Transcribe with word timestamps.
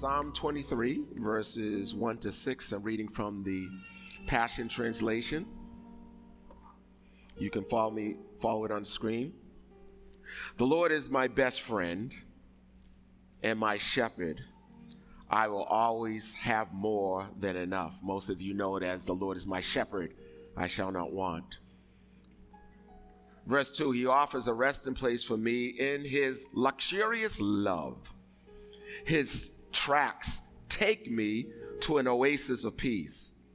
Psalm 0.00 0.32
23, 0.32 1.04
verses 1.16 1.94
1 1.94 2.16
to 2.16 2.32
6. 2.32 2.72
I'm 2.72 2.82
reading 2.82 3.06
from 3.06 3.42
the 3.42 3.68
Passion 4.26 4.66
Translation. 4.66 5.46
You 7.36 7.50
can 7.50 7.64
follow 7.64 7.90
me, 7.90 8.16
follow 8.40 8.64
it 8.64 8.70
on 8.70 8.82
screen. 8.82 9.34
The 10.56 10.64
Lord 10.64 10.90
is 10.90 11.10
my 11.10 11.28
best 11.28 11.60
friend 11.60 12.14
and 13.42 13.58
my 13.58 13.76
shepherd. 13.76 14.40
I 15.28 15.48
will 15.48 15.64
always 15.64 16.32
have 16.32 16.72
more 16.72 17.28
than 17.38 17.56
enough. 17.56 17.98
Most 18.02 18.30
of 18.30 18.40
you 18.40 18.54
know 18.54 18.76
it 18.76 18.82
as 18.82 19.04
the 19.04 19.12
Lord 19.12 19.36
is 19.36 19.44
my 19.44 19.60
shepherd, 19.60 20.14
I 20.56 20.66
shall 20.66 20.90
not 20.90 21.12
want. 21.12 21.58
Verse 23.46 23.70
2 23.70 23.90
He 23.90 24.06
offers 24.06 24.46
a 24.46 24.54
resting 24.54 24.94
place 24.94 25.22
for 25.22 25.36
me 25.36 25.66
in 25.66 26.06
His 26.06 26.46
luxurious 26.54 27.38
love. 27.38 28.14
His 29.04 29.59
tracks 29.72 30.40
take 30.68 31.10
me 31.10 31.46
to 31.80 31.98
an 31.98 32.08
oasis 32.08 32.64
of 32.64 32.76
peace, 32.76 33.46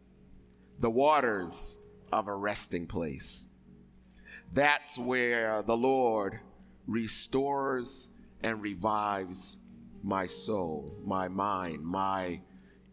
the 0.79 0.89
waters 0.89 1.91
of 2.11 2.27
a 2.27 2.35
resting 2.35 2.87
place. 2.87 3.47
That's 4.53 4.97
where 4.97 5.61
the 5.63 5.75
Lord 5.75 6.39
restores 6.87 8.17
and 8.43 8.61
revives 8.61 9.57
my 10.03 10.27
soul, 10.27 10.95
my 11.03 11.27
mind, 11.27 11.83
my 11.83 12.39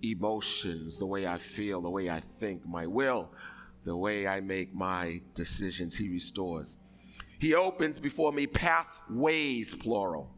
emotions, 0.03 0.99
the 0.99 1.07
way 1.07 1.27
I 1.27 1.39
feel, 1.39 1.81
the 1.81 1.91
way 1.91 2.11
I 2.11 2.21
think, 2.21 2.67
my 2.67 2.87
will, 2.87 3.31
the 3.85 3.97
way 3.97 4.27
I 4.27 4.41
make 4.41 4.75
my 4.75 5.21
decisions. 5.35 5.97
He 5.97 6.09
restores. 6.09 6.79
He 7.39 7.55
opens 7.55 7.99
before 7.99 8.33
me 8.33 8.47
pathways, 8.47 9.75
plural 9.75 10.31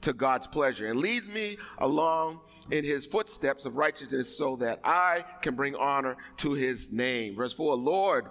to 0.00 0.12
God's 0.12 0.46
pleasure 0.46 0.86
and 0.86 1.00
leads 1.00 1.28
me 1.28 1.56
along 1.78 2.40
in 2.70 2.84
his 2.84 3.04
footsteps 3.04 3.64
of 3.64 3.76
righteousness 3.76 4.36
so 4.36 4.56
that 4.56 4.80
I 4.84 5.24
can 5.42 5.54
bring 5.54 5.74
honor 5.74 6.16
to 6.38 6.52
his 6.52 6.92
name. 6.92 7.36
Verse 7.36 7.52
4 7.52 7.76
Lord, 7.76 8.26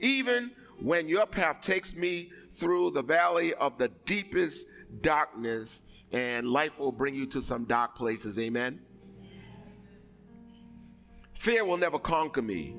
even 0.00 0.50
when 0.80 1.08
your 1.08 1.26
path 1.26 1.60
takes 1.60 1.94
me 1.94 2.32
through 2.54 2.92
the 2.92 3.02
valley 3.02 3.54
of 3.54 3.78
the 3.78 3.88
deepest 4.04 4.66
darkness, 5.00 6.04
and 6.12 6.46
life 6.46 6.78
will 6.78 6.92
bring 6.92 7.14
you 7.14 7.26
to 7.26 7.42
some 7.42 7.64
dark 7.64 7.96
places, 7.96 8.38
amen. 8.38 8.80
Fear 11.34 11.64
will 11.64 11.76
never 11.76 11.98
conquer 11.98 12.42
me. 12.42 12.76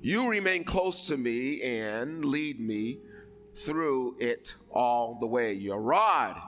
You 0.00 0.28
remain 0.28 0.64
close 0.64 1.06
to 1.08 1.16
me 1.16 1.60
and 1.62 2.24
lead 2.24 2.60
me 2.60 3.00
through 3.56 4.16
it 4.20 4.54
all 4.70 5.18
the 5.18 5.26
way. 5.26 5.52
Your 5.52 5.80
rod 5.80 6.40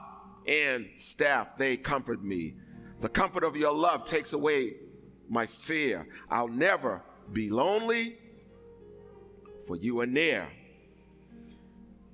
and 0.47 0.87
staff, 0.95 1.57
they 1.57 1.77
comfort 1.77 2.23
me. 2.23 2.55
The 3.01 3.09
comfort 3.09 3.43
of 3.43 3.55
your 3.55 3.73
love 3.73 4.05
takes 4.05 4.33
away 4.33 4.75
my 5.29 5.45
fear. 5.45 6.07
I'll 6.29 6.47
never 6.47 7.03
be 7.31 7.49
lonely, 7.49 8.15
for 9.67 9.75
you 9.75 9.99
are 9.99 10.05
near. 10.05 10.47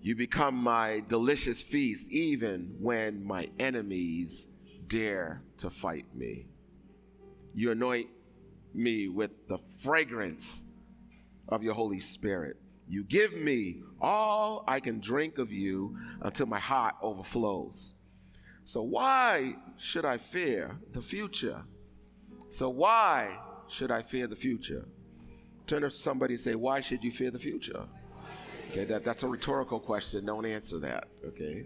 You 0.01 0.15
become 0.15 0.55
my 0.55 1.03
delicious 1.07 1.61
feast, 1.61 2.11
even 2.11 2.75
when 2.79 3.23
my 3.23 3.49
enemies 3.59 4.59
dare 4.87 5.43
to 5.57 5.69
fight 5.69 6.05
me. 6.13 6.47
You 7.53 7.71
anoint 7.71 8.07
me 8.73 9.07
with 9.07 9.47
the 9.47 9.59
fragrance 9.81 10.71
of 11.47 11.63
your 11.63 11.73
Holy 11.73 11.99
Spirit. 11.99 12.57
You 12.89 13.03
give 13.03 13.33
me 13.33 13.81
all 14.01 14.65
I 14.67 14.79
can 14.79 14.99
drink 14.99 15.37
of 15.37 15.51
you 15.51 15.97
until 16.21 16.47
my 16.47 16.59
heart 16.59 16.95
overflows. 17.01 17.95
So, 18.65 18.81
why 18.81 19.55
should 19.77 20.05
I 20.05 20.17
fear 20.17 20.77
the 20.91 21.01
future? 21.01 21.61
So, 22.49 22.69
why 22.69 23.37
should 23.67 23.91
I 23.91 24.01
fear 24.01 24.27
the 24.27 24.35
future? 24.35 24.85
Turn 25.67 25.81
to 25.81 25.89
somebody 25.89 26.35
and 26.35 26.41
say, 26.41 26.55
Why 26.55 26.79
should 26.79 27.03
you 27.03 27.11
fear 27.11 27.31
the 27.31 27.39
future? 27.39 27.83
Okay, 28.69 28.85
that, 28.85 29.03
that's 29.03 29.23
a 29.23 29.27
rhetorical 29.27 29.79
question. 29.79 30.25
Don't 30.25 30.45
answer 30.45 30.79
that, 30.79 31.07
okay? 31.25 31.65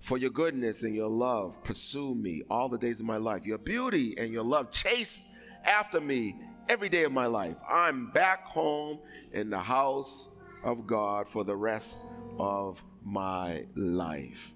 For 0.00 0.16
your 0.16 0.30
goodness 0.30 0.82
and 0.82 0.94
your 0.94 1.08
love 1.08 1.62
pursue 1.62 2.14
me 2.14 2.42
all 2.50 2.68
the 2.68 2.78
days 2.78 3.00
of 3.00 3.06
my 3.06 3.16
life. 3.16 3.44
Your 3.44 3.58
beauty 3.58 4.16
and 4.18 4.32
your 4.32 4.44
love 4.44 4.70
chase 4.70 5.28
after 5.64 6.00
me 6.00 6.36
every 6.68 6.88
day 6.88 7.04
of 7.04 7.12
my 7.12 7.26
life. 7.26 7.56
I'm 7.68 8.10
back 8.10 8.44
home 8.46 9.00
in 9.32 9.50
the 9.50 9.58
house 9.58 10.40
of 10.64 10.86
God 10.86 11.28
for 11.28 11.44
the 11.44 11.56
rest 11.56 12.02
of 12.38 12.82
my 13.04 13.64
life. 13.74 14.52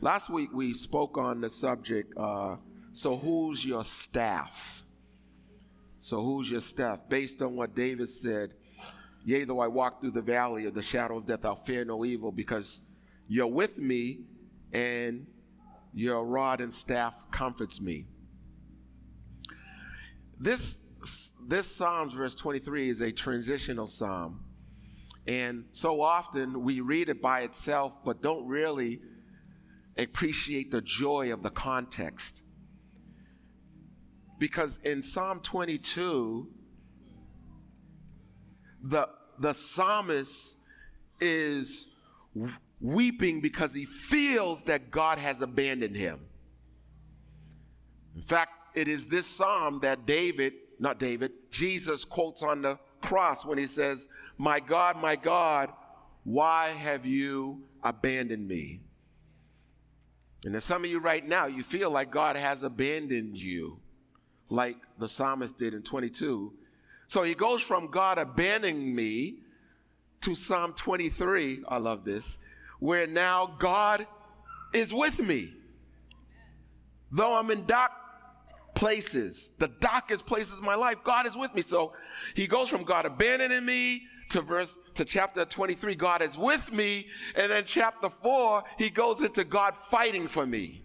Last 0.00 0.30
week 0.30 0.50
we 0.52 0.74
spoke 0.74 1.16
on 1.18 1.40
the 1.40 1.50
subject 1.50 2.12
uh, 2.16 2.56
so, 2.96 3.14
who's 3.14 3.62
your 3.62 3.84
staff? 3.84 4.82
So, 5.98 6.22
who's 6.22 6.50
your 6.50 6.60
staff? 6.60 7.06
Based 7.10 7.42
on 7.42 7.54
what 7.54 7.74
David 7.74 8.08
said, 8.08 8.54
Yea, 9.26 9.44
though 9.44 9.60
I 9.60 9.66
walk 9.66 10.00
through 10.00 10.12
the 10.12 10.22
valley 10.22 10.64
of 10.64 10.72
the 10.72 10.80
shadow 10.80 11.18
of 11.18 11.26
death, 11.26 11.44
I'll 11.44 11.56
fear 11.56 11.84
no 11.84 12.06
evil 12.06 12.32
because 12.32 12.80
you're 13.28 13.48
with 13.48 13.76
me 13.76 14.20
and 14.72 15.26
your 15.92 16.24
rod 16.24 16.62
and 16.62 16.72
staff 16.72 17.22
comforts 17.30 17.82
me. 17.82 18.06
This, 20.40 21.44
this 21.50 21.66
Psalms, 21.66 22.14
verse 22.14 22.34
23, 22.34 22.88
is 22.88 23.02
a 23.02 23.12
transitional 23.12 23.86
psalm. 23.86 24.40
And 25.26 25.66
so 25.72 26.00
often 26.00 26.62
we 26.62 26.80
read 26.80 27.10
it 27.10 27.20
by 27.20 27.40
itself, 27.40 28.02
but 28.02 28.22
don't 28.22 28.46
really 28.46 29.02
appreciate 29.98 30.70
the 30.70 30.82
joy 30.82 31.32
of 31.32 31.42
the 31.42 31.50
context. 31.50 32.42
Because 34.38 34.78
in 34.78 35.02
Psalm 35.02 35.40
22, 35.40 36.48
the, 38.82 39.08
the 39.38 39.52
psalmist 39.52 40.64
is 41.20 41.94
weeping 42.80 43.40
because 43.40 43.72
he 43.72 43.84
feels 43.84 44.64
that 44.64 44.90
God 44.90 45.18
has 45.18 45.40
abandoned 45.40 45.96
him. 45.96 46.20
In 48.14 48.22
fact, 48.22 48.52
it 48.74 48.88
is 48.88 49.08
this 49.08 49.26
psalm 49.26 49.80
that 49.82 50.06
David, 50.06 50.52
not 50.78 50.98
David, 50.98 51.32
Jesus 51.50 52.04
quotes 52.04 52.42
on 52.42 52.62
the 52.62 52.78
cross 53.00 53.44
when 53.44 53.56
he 53.56 53.66
says, 53.66 54.08
My 54.36 54.60
God, 54.60 55.00
my 55.00 55.16
God, 55.16 55.72
why 56.24 56.68
have 56.68 57.06
you 57.06 57.62
abandoned 57.82 58.46
me? 58.46 58.80
And 60.46 60.54
then 60.54 60.60
some 60.60 60.84
of 60.84 60.90
you 60.90 61.00
right 61.00 61.26
now, 61.26 61.46
you 61.46 61.64
feel 61.64 61.90
like 61.90 62.12
God 62.12 62.36
has 62.36 62.62
abandoned 62.62 63.36
you, 63.36 63.80
like 64.48 64.76
the 64.96 65.08
psalmist 65.08 65.58
did 65.58 65.74
in 65.74 65.82
22. 65.82 66.52
So 67.08 67.24
he 67.24 67.34
goes 67.34 67.60
from 67.60 67.90
God 67.90 68.20
abandoning 68.20 68.94
me 68.94 69.40
to 70.20 70.36
Psalm 70.36 70.72
23. 70.74 71.64
I 71.66 71.78
love 71.78 72.04
this, 72.04 72.38
where 72.78 73.08
now 73.08 73.56
God 73.58 74.06
is 74.72 74.94
with 74.94 75.18
me. 75.18 75.52
Though 77.10 77.34
I'm 77.34 77.50
in 77.50 77.66
dark 77.66 77.90
places, 78.76 79.56
the 79.58 79.72
darkest 79.80 80.26
places 80.26 80.58
of 80.58 80.64
my 80.64 80.76
life, 80.76 80.98
God 81.02 81.26
is 81.26 81.36
with 81.36 81.56
me. 81.56 81.62
So 81.62 81.92
he 82.36 82.46
goes 82.46 82.68
from 82.68 82.84
God 82.84 83.04
abandoning 83.04 83.64
me 83.64 84.04
to 84.30 84.40
verse 84.40 84.74
to 84.94 85.04
chapter 85.04 85.44
23 85.44 85.94
god 85.94 86.22
is 86.22 86.36
with 86.36 86.72
me. 86.72 87.06
And 87.34 87.50
then 87.50 87.64
chapter 87.66 88.08
4 88.08 88.64
he 88.78 88.90
goes 88.90 89.22
into 89.22 89.44
god 89.44 89.76
fighting 89.76 90.28
for 90.28 90.46
me. 90.46 90.84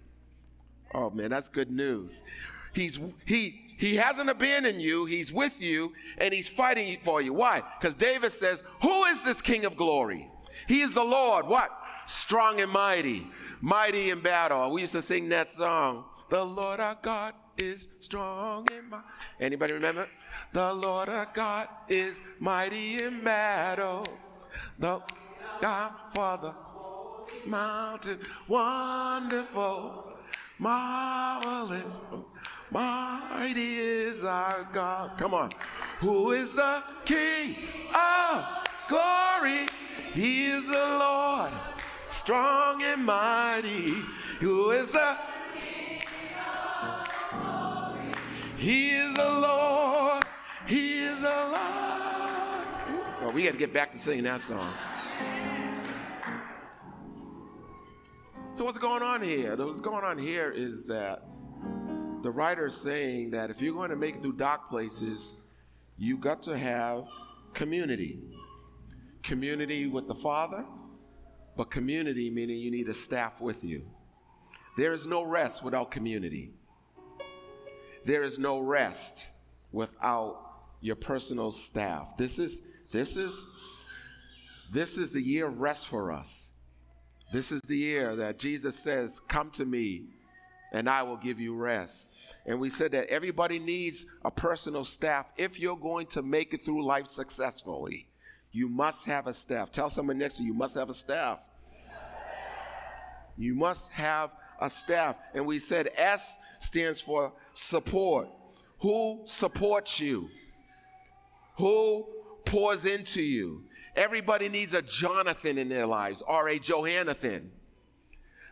Oh 0.94 1.10
man 1.10 1.30
that's 1.30 1.50
good 1.50 1.72
news. 1.72 2.22
He's 2.74 3.00
he 3.26 3.76
he 3.78 3.96
hasn't 3.96 4.30
abandoned 4.30 4.82
you. 4.82 5.06
He's 5.06 5.32
with 5.32 5.62
you 5.62 5.94
and 6.18 6.34
he's 6.34 6.50
fighting 6.50 7.00
for 7.04 7.22
you. 7.22 7.34
Why? 7.34 7.64
Because 7.80 7.96
david 7.96 8.32
says 8.32 8.64
who 8.82 9.06
is 9.06 9.24
this 9.24 9.42
king 9.42 9.66
of 9.66 9.76
glory? 9.76 10.30
He 10.68 10.82
is 10.82 10.94
the 10.94 11.04
lord. 11.04 11.48
What? 11.48 11.72
Strong 12.08 12.62
and 12.62 12.72
mighty. 12.72 13.28
Mighty 13.62 14.10
in 14.10 14.20
battle. 14.20 14.72
We 14.72 14.82
used 14.82 14.94
to 14.94 15.02
sing 15.02 15.30
that 15.30 15.52
song 15.52 16.06
the 16.32 16.44
lord 16.46 16.80
our 16.80 16.98
god 17.02 17.34
is 17.62 17.88
strong 18.00 18.68
and 18.72 18.90
mighty. 18.90 19.06
Anybody 19.40 19.74
remember? 19.74 20.08
The 20.54 20.74
Lord 20.74 21.10
our 21.10 21.30
God 21.34 21.70
is 21.88 22.22
mighty 22.40 23.02
in 23.02 23.24
battle. 23.24 24.06
The 24.80 25.02
God 25.62 25.92
for 26.14 26.38
the 26.38 26.54
mountain, 27.50 28.20
wonderful, 28.48 30.18
marvelous, 30.60 31.98
Mighty 32.72 33.76
is 33.76 34.24
our 34.24 34.66
God. 34.72 35.18
Come 35.18 35.34
on. 35.34 35.52
Who 36.00 36.32
is 36.32 36.54
the 36.54 36.82
King 37.04 37.56
of 37.94 38.46
glory? 38.88 39.68
He 40.14 40.46
is 40.46 40.68
the 40.68 40.74
Lord, 40.74 41.52
strong 42.10 42.82
and 42.82 43.06
mighty. 43.06 43.92
Who 44.40 44.72
is 44.72 44.94
the 44.94 45.18
He 48.62 48.90
is 48.90 49.12
the 49.16 49.24
Lord. 49.24 50.24
He 50.68 51.00
is 51.00 51.20
the 51.20 51.30
Lord. 51.30 52.66
Well, 53.20 53.32
we 53.34 53.42
got 53.42 53.54
to 53.54 53.58
get 53.58 53.74
back 53.74 53.92
to 53.94 53.98
singing 53.98 54.26
that 54.26 54.40
song. 54.40 54.72
So 58.54 58.64
what's 58.64 58.78
going 58.78 59.02
on 59.02 59.24
here? 59.24 59.56
What's 59.56 59.82
going 59.82 60.04
on 60.04 60.20
here 60.20 60.52
is 60.52 60.86
that 60.86 61.24
the 62.22 62.30
writer 62.30 62.68
is 62.68 62.78
saying 62.78 63.32
that 63.32 63.50
if 63.50 63.64
you're 63.64 63.74
going 63.74 63.90
to 63.90 63.96
make 63.96 64.18
it 64.18 64.22
through 64.22 64.34
dark 64.34 64.70
places, 64.70 65.56
you 65.98 66.16
got 66.16 66.44
to 66.44 66.56
have 66.56 67.08
community. 67.56 68.20
Community 69.24 69.88
with 69.88 70.08
the 70.08 70.14
Father, 70.14 70.64
but 71.58 71.72
community 71.72 72.30
meaning 72.30 72.60
you 72.60 72.70
need 72.70 72.88
a 72.90 72.94
staff 72.94 73.42
with 73.42 73.64
you. 73.64 73.82
There 74.78 74.92
is 74.94 75.08
no 75.08 75.24
rest 75.24 75.66
without 75.66 75.90
community. 75.90 76.54
There 78.04 78.24
is 78.24 78.40
no 78.40 78.60
rest 78.60 79.28
without 79.72 80.38
your 80.82 80.96
personal 80.96 81.52
staff. 81.52 82.18
This 82.18 82.40
is 82.40 82.88
this 82.92 83.16
is 83.16 83.60
this 84.72 84.98
is 84.98 85.16
a 85.16 85.22
year 85.22 85.48
of 85.48 85.62
rest 85.62 85.88
for 85.88 86.12
us. 86.12 86.60
This 87.32 87.52
is 87.52 87.62
the 87.62 87.78
year 87.78 88.16
that 88.16 88.40
Jesus 88.40 88.78
says, 88.78 89.20
"Come 89.20 89.52
to 89.52 89.66
me, 89.66 90.08
and 90.72 90.90
I 90.90 91.04
will 91.04 91.18
give 91.18 91.40
you 91.40 91.56
rest." 91.56 92.18
And 92.46 92.60
we 92.60 92.70
said 92.70 92.92
that 92.94 93.08
everybody 93.08 93.60
needs 93.60 94.06
a 94.26 94.32
personal 94.32 94.84
staff 94.84 95.32
if 95.38 95.60
you're 95.60 95.78
going 95.78 96.08
to 96.08 96.24
make 96.24 96.54
it 96.54 96.66
through 96.66 96.84
life 96.84 97.08
successfully. 97.08 98.08
You 98.52 98.68
must 98.68 99.06
have 99.06 99.28
a 99.28 99.34
staff. 99.34 99.72
Tell 99.72 99.90
someone 99.90 100.18
next 100.18 100.38
to 100.38 100.44
you, 100.44 100.48
you 100.48 100.58
must 100.58 100.76
have 100.76 100.90
a 100.90 100.94
staff. 100.94 101.40
You 103.38 103.56
must 103.56 103.92
have 103.94 104.32
a 104.60 104.70
staff. 104.70 105.16
And 105.34 105.46
we 105.46 105.60
said 105.60 105.92
S 105.96 106.38
stands 106.60 107.00
for 107.00 107.34
support. 107.54 108.30
Who 108.80 109.22
supports 109.26 110.00
you? 110.00 110.30
Who 111.58 112.08
pours 112.46 112.86
into 112.86 113.22
you? 113.22 113.66
Everybody 113.96 114.50
needs 114.50 114.74
a 114.74 114.82
Jonathan 114.82 115.58
in 115.58 115.70
their 115.70 115.86
lives 115.86 116.22
or 116.22 116.50
a 116.50 116.58
Johannathan. 116.58 117.50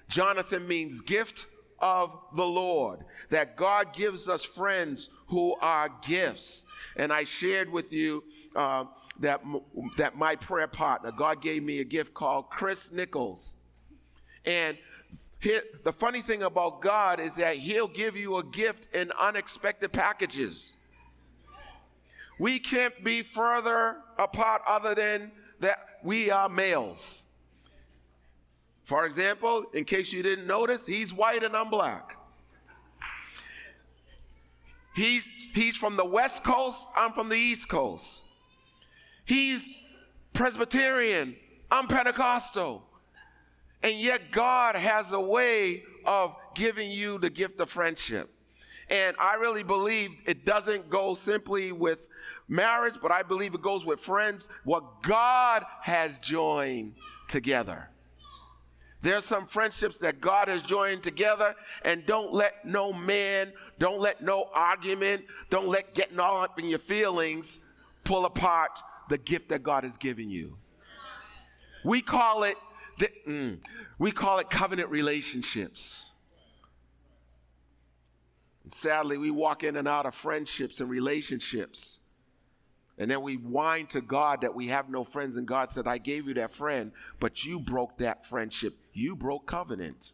Jonathan 0.10 0.68
means 0.68 1.02
gift 1.02 1.46
of 1.80 2.18
the 2.36 2.46
Lord, 2.46 3.06
that 3.30 3.56
God 3.56 3.94
gives 3.94 4.28
us 4.28 4.44
friends 4.44 5.10
who 5.30 5.56
are 5.62 5.90
gifts. 6.06 6.66
And 6.98 7.14
I 7.14 7.24
shared 7.24 7.72
with 7.72 7.94
you 7.94 8.24
uh, 8.56 8.86
that, 9.20 9.42
that 9.98 10.18
my 10.18 10.36
prayer 10.36 10.68
partner, 10.68 11.12
God 11.16 11.42
gave 11.42 11.64
me 11.64 11.80
a 11.80 11.86
gift 11.86 12.14
called 12.14 12.50
Chris 12.50 12.92
Nichols. 12.92 13.70
And 14.46 14.78
here, 15.40 15.62
the 15.84 15.94
funny 15.94 16.22
thing 16.22 16.44
about 16.44 16.82
God 16.82 17.20
is 17.20 17.36
that 17.36 17.56
He'll 17.56 17.88
give 17.88 18.18
you 18.18 18.38
a 18.38 18.44
gift 18.44 18.94
in 18.94 19.12
unexpected 19.20 19.94
packages. 19.94 20.92
We 22.38 22.60
can't 22.60 23.04
be 23.04 23.22
further 23.22 23.98
apart 24.18 24.62
other 24.68 24.96
than 24.96 25.32
that 25.60 25.80
we 26.04 26.32
are 26.32 26.50
males. 26.50 27.32
For 28.84 29.06
example, 29.06 29.66
in 29.74 29.86
case 29.86 30.12
you 30.12 30.24
didn't 30.24 30.48
notice, 30.48 30.86
he's 30.86 31.14
white 31.14 31.44
and 31.44 31.56
I'm 31.56 31.70
black. 31.70 32.18
He's, 34.96 35.24
he's 35.54 35.78
from 35.78 35.96
the 35.96 36.06
West 36.06 36.44
Coast, 36.44 36.88
I'm 36.98 37.14
from 37.14 37.30
the 37.30 37.36
East 37.36 37.70
Coast. 37.70 38.22
He's 39.26 39.76
Presbyterian, 40.34 41.36
I'm 41.70 41.88
Pentecostal. 41.88 42.89
And 43.84 43.96
yet, 43.96 44.32
God 44.32 44.76
has 44.76 45.12
a 45.12 45.22
way 45.22 45.84
of 46.06 46.36
giving 46.56 46.90
you 46.90 47.18
the 47.18 47.30
gift 47.30 47.60
of 47.62 47.70
friendship. 47.70 48.30
And 48.90 49.16
I 49.20 49.36
really 49.36 49.64
believe 49.64 50.12
it 50.26 50.46
doesn't 50.46 50.90
go 50.90 51.14
simply 51.14 51.72
with 51.72 52.10
marriage, 52.48 52.96
but 53.02 53.12
I 53.12 53.22
believe 53.22 53.54
it 53.54 53.62
goes 53.62 53.86
with 53.86 54.00
friends, 54.00 54.50
what 54.64 55.04
God 55.04 55.64
has 55.82 56.18
joined 56.20 56.96
together. 57.28 57.90
There's 59.02 59.24
some 59.24 59.46
friendships 59.46 60.00
that 60.00 60.20
God 60.20 60.50
has 60.50 60.64
joined 60.64 61.04
together, 61.04 61.56
and 61.84 62.06
don't 62.06 62.34
let 62.34 62.66
no 62.66 62.92
man, 62.92 63.54
don't 63.78 64.00
let 64.00 64.22
no 64.22 64.50
argument, 64.54 65.24
don't 65.50 65.68
let 65.68 65.94
getting 65.94 66.20
all 66.20 66.42
up 66.42 66.60
in 66.60 66.68
your 66.68 66.80
feelings 66.80 67.60
pull 68.04 68.26
apart 68.26 68.72
the 69.08 69.18
gift 69.18 69.50
that 69.50 69.64
God 69.64 69.84
has 69.84 69.98
given 69.98 70.30
you. 70.30 70.58
We 71.86 72.02
call 72.02 72.44
it 72.44 72.58
mm, 73.00 73.60
we 73.98 74.12
call 74.12 74.40
it 74.40 74.50
covenant 74.50 74.90
relationships. 74.90 76.12
Sadly, 78.70 79.18
we 79.18 79.32
walk 79.32 79.64
in 79.64 79.76
and 79.76 79.88
out 79.88 80.06
of 80.06 80.14
friendships 80.14 80.80
and 80.80 80.90
relationships. 80.90 82.10
And 82.98 83.10
then 83.10 83.22
we 83.22 83.38
whine 83.38 83.88
to 83.88 84.02
God 84.02 84.42
that 84.42 84.54
we 84.54 84.68
have 84.68 84.90
no 84.90 85.06
friends, 85.06 85.38
and 85.38 85.48
God 85.48 85.70
said, 85.70 85.88
I 85.88 85.98
gave 85.98 86.28
you 86.28 86.34
that 86.36 86.52
friend, 86.52 86.92
but 87.20 87.46
you 87.46 87.60
broke 87.60 87.98
that 88.00 88.26
friendship. 88.26 88.78
You 88.92 89.16
broke 89.16 89.48
covenant. 89.48 90.12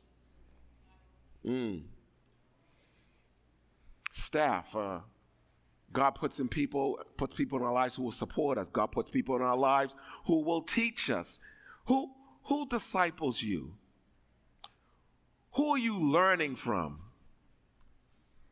Mm. 1.43 1.83
Staff, 4.11 4.75
uh, 4.75 4.99
God 5.91 6.11
puts 6.11 6.39
in 6.39 6.47
people, 6.47 6.99
puts 7.17 7.35
people 7.35 7.57
in 7.57 7.65
our 7.65 7.73
lives 7.73 7.95
who 7.95 8.03
will 8.03 8.11
support 8.11 8.57
us. 8.57 8.69
God 8.69 8.87
puts 8.87 9.09
people 9.09 9.35
in 9.35 9.41
our 9.41 9.57
lives 9.57 9.95
who 10.27 10.43
will 10.43 10.61
teach 10.61 11.09
us. 11.09 11.39
Who 11.87 12.11
who 12.45 12.67
disciples 12.67 13.41
you? 13.41 13.73
Who 15.53 15.69
are 15.69 15.77
you 15.77 15.99
learning 15.99 16.55
from? 16.55 17.01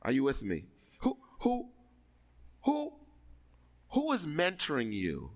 Are 0.01 0.11
you 0.11 0.23
with 0.23 0.43
me? 0.43 0.65
Who 0.99 1.17
who 1.39 1.69
who 2.63 2.93
who 3.89 4.11
is 4.11 4.25
mentoring 4.25 4.91
you? 4.93 5.31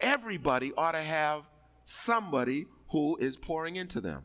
Everybody 0.00 0.72
ought 0.76 0.92
to 0.92 1.00
have 1.00 1.42
somebody 1.84 2.66
who 2.90 3.16
is 3.16 3.36
pouring 3.36 3.76
into 3.76 4.00
them. 4.00 4.22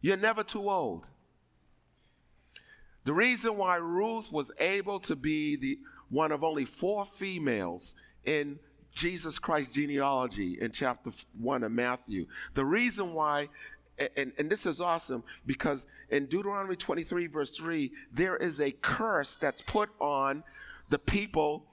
You're 0.00 0.16
never 0.16 0.44
too 0.44 0.68
old. 0.68 1.10
The 3.04 3.14
reason 3.14 3.56
why 3.56 3.76
Ruth 3.76 4.30
was 4.30 4.50
able 4.58 5.00
to 5.00 5.16
be 5.16 5.56
the 5.56 5.78
one 6.10 6.30
of 6.30 6.44
only 6.44 6.64
four 6.64 7.04
females 7.04 7.94
in 8.24 8.58
Jesus 8.94 9.38
Christ 9.38 9.74
genealogy 9.74 10.58
in 10.60 10.72
chapter 10.72 11.10
1 11.38 11.62
of 11.62 11.72
Matthew. 11.72 12.26
The 12.54 12.64
reason 12.64 13.14
why, 13.14 13.48
and, 14.16 14.32
and 14.38 14.50
this 14.50 14.66
is 14.66 14.80
awesome 14.80 15.22
because 15.46 15.86
in 16.10 16.26
Deuteronomy 16.26 16.76
23, 16.76 17.26
verse 17.26 17.50
3, 17.52 17.92
there 18.12 18.36
is 18.36 18.60
a 18.60 18.70
curse 18.70 19.36
that's 19.36 19.62
put 19.62 19.90
on 20.00 20.42
the 20.88 20.98
people 20.98 21.64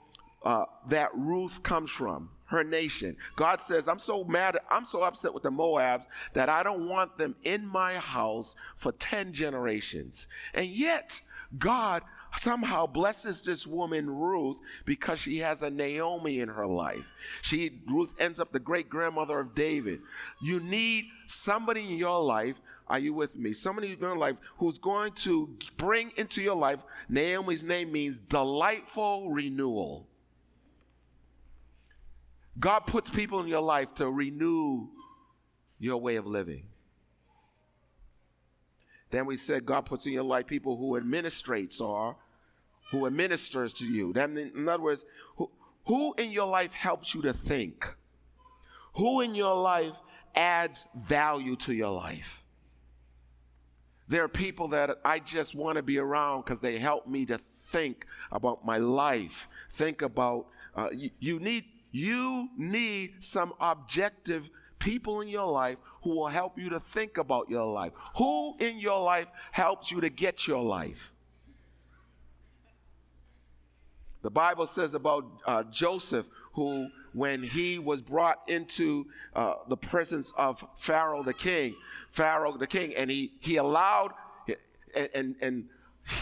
uh, 0.43 0.65
that 0.87 1.09
Ruth 1.15 1.63
comes 1.63 1.89
from, 1.89 2.29
her 2.45 2.63
nation. 2.63 3.17
God 3.35 3.59
says, 3.59 3.87
I'm 3.87 3.99
so 3.99 4.23
mad, 4.23 4.59
I'm 4.69 4.85
so 4.85 5.01
upset 5.01 5.33
with 5.33 5.43
the 5.43 5.49
Moabs 5.49 6.05
that 6.33 6.49
I 6.49 6.61
don't 6.61 6.87
want 6.87 7.17
them 7.17 7.35
in 7.43 7.65
my 7.65 7.95
house 7.95 8.55
for 8.77 8.91
10 8.91 9.33
generations. 9.33 10.27
And 10.53 10.67
yet, 10.67 11.19
God 11.57 12.03
somehow 12.37 12.85
blesses 12.85 13.41
this 13.41 13.65
woman 13.65 14.09
Ruth 14.09 14.59
because 14.85 15.19
she 15.19 15.39
has 15.39 15.61
a 15.61 15.69
Naomi 15.69 16.39
in 16.39 16.49
her 16.49 16.67
life. 16.67 17.11
She 17.41 17.81
Ruth 17.87 18.13
ends 18.19 18.39
up 18.39 18.51
the 18.51 18.59
great 18.59 18.89
grandmother 18.89 19.39
of 19.39 19.55
David. 19.55 20.01
You 20.41 20.59
need 20.59 21.05
somebody 21.27 21.81
in 21.81 21.97
your 21.97 22.21
life. 22.21 22.59
Are 22.87 22.99
you 22.99 23.13
with 23.13 23.35
me? 23.35 23.53
Somebody 23.53 23.93
in 23.93 23.99
your 23.99 24.15
life 24.15 24.37
who's 24.57 24.77
going 24.77 25.13
to 25.13 25.55
bring 25.77 26.11
into 26.17 26.41
your 26.41 26.55
life. 26.55 26.79
Naomi's 27.09 27.63
name 27.63 27.91
means 27.91 28.19
delightful 28.19 29.31
renewal. 29.31 30.07
God 32.59 32.81
puts 32.81 33.09
people 33.09 33.41
in 33.41 33.47
your 33.47 33.61
life 33.61 33.93
to 33.95 34.09
renew 34.09 34.87
your 35.79 35.97
way 35.97 36.15
of 36.15 36.25
living. 36.25 36.67
Then 39.11 39.25
we 39.25 39.37
said 39.37 39.65
God 39.65 39.85
puts 39.85 40.05
in 40.05 40.13
your 40.13 40.23
life 40.23 40.47
people 40.47 40.77
who 40.77 40.99
administrates 40.99 41.81
or 41.81 42.15
who 42.91 43.05
administers 43.05 43.73
to 43.73 43.85
you. 43.85 44.13
That 44.13 44.29
in 44.29 44.67
other 44.67 44.83
words, 44.83 45.05
who, 45.37 45.49
who 45.85 46.13
in 46.17 46.31
your 46.31 46.47
life 46.47 46.73
helps 46.73 47.13
you 47.13 47.21
to 47.23 47.33
think? 47.33 47.87
Who 48.95 49.21
in 49.21 49.35
your 49.35 49.55
life 49.55 49.95
adds 50.35 50.85
value 50.95 51.55
to 51.57 51.73
your 51.73 51.91
life? 51.91 52.43
There 54.07 54.23
are 54.23 54.29
people 54.29 54.67
that 54.69 54.99
I 55.03 55.19
just 55.19 55.55
want 55.55 55.77
to 55.77 55.83
be 55.83 55.97
around 55.97 56.41
because 56.41 56.61
they 56.61 56.77
help 56.77 57.07
me 57.07 57.25
to 57.25 57.39
think 57.67 58.05
about 58.31 58.63
my 58.65 58.77
life. 58.77 59.49
Think 59.71 60.01
about 60.01 60.47
uh, 60.75 60.89
you, 60.93 61.09
you 61.19 61.39
need 61.39 61.65
you 61.91 62.49
need 62.57 63.23
some 63.23 63.53
objective 63.59 64.49
people 64.79 65.21
in 65.21 65.29
your 65.29 65.49
life 65.49 65.77
who 66.03 66.11
will 66.11 66.27
help 66.27 66.59
you 66.59 66.69
to 66.69 66.79
think 66.79 67.17
about 67.17 67.49
your 67.49 67.65
life. 67.65 67.93
Who 68.17 68.55
in 68.59 68.79
your 68.79 69.01
life 69.01 69.27
helps 69.51 69.91
you 69.91 70.01
to 70.01 70.09
get 70.09 70.45
your 70.45 70.61
life? 70.61 71.13
The 74.25 74.31
Bible 74.31 74.65
says 74.65 74.95
about 74.95 75.23
uh, 75.45 75.63
Joseph, 75.65 76.27
who, 76.53 76.89
when 77.13 77.43
he 77.43 77.77
was 77.77 78.01
brought 78.01 78.41
into 78.47 79.05
uh, 79.35 79.57
the 79.67 79.77
presence 79.77 80.33
of 80.35 80.65
Pharaoh 80.75 81.21
the 81.21 81.35
king, 81.35 81.75
Pharaoh 82.09 82.57
the 82.57 82.65
king, 82.65 82.95
and 82.95 83.11
he, 83.11 83.33
he 83.39 83.57
allowed, 83.57 84.13
and, 84.95 85.09
and, 85.13 85.35
and 85.41 85.69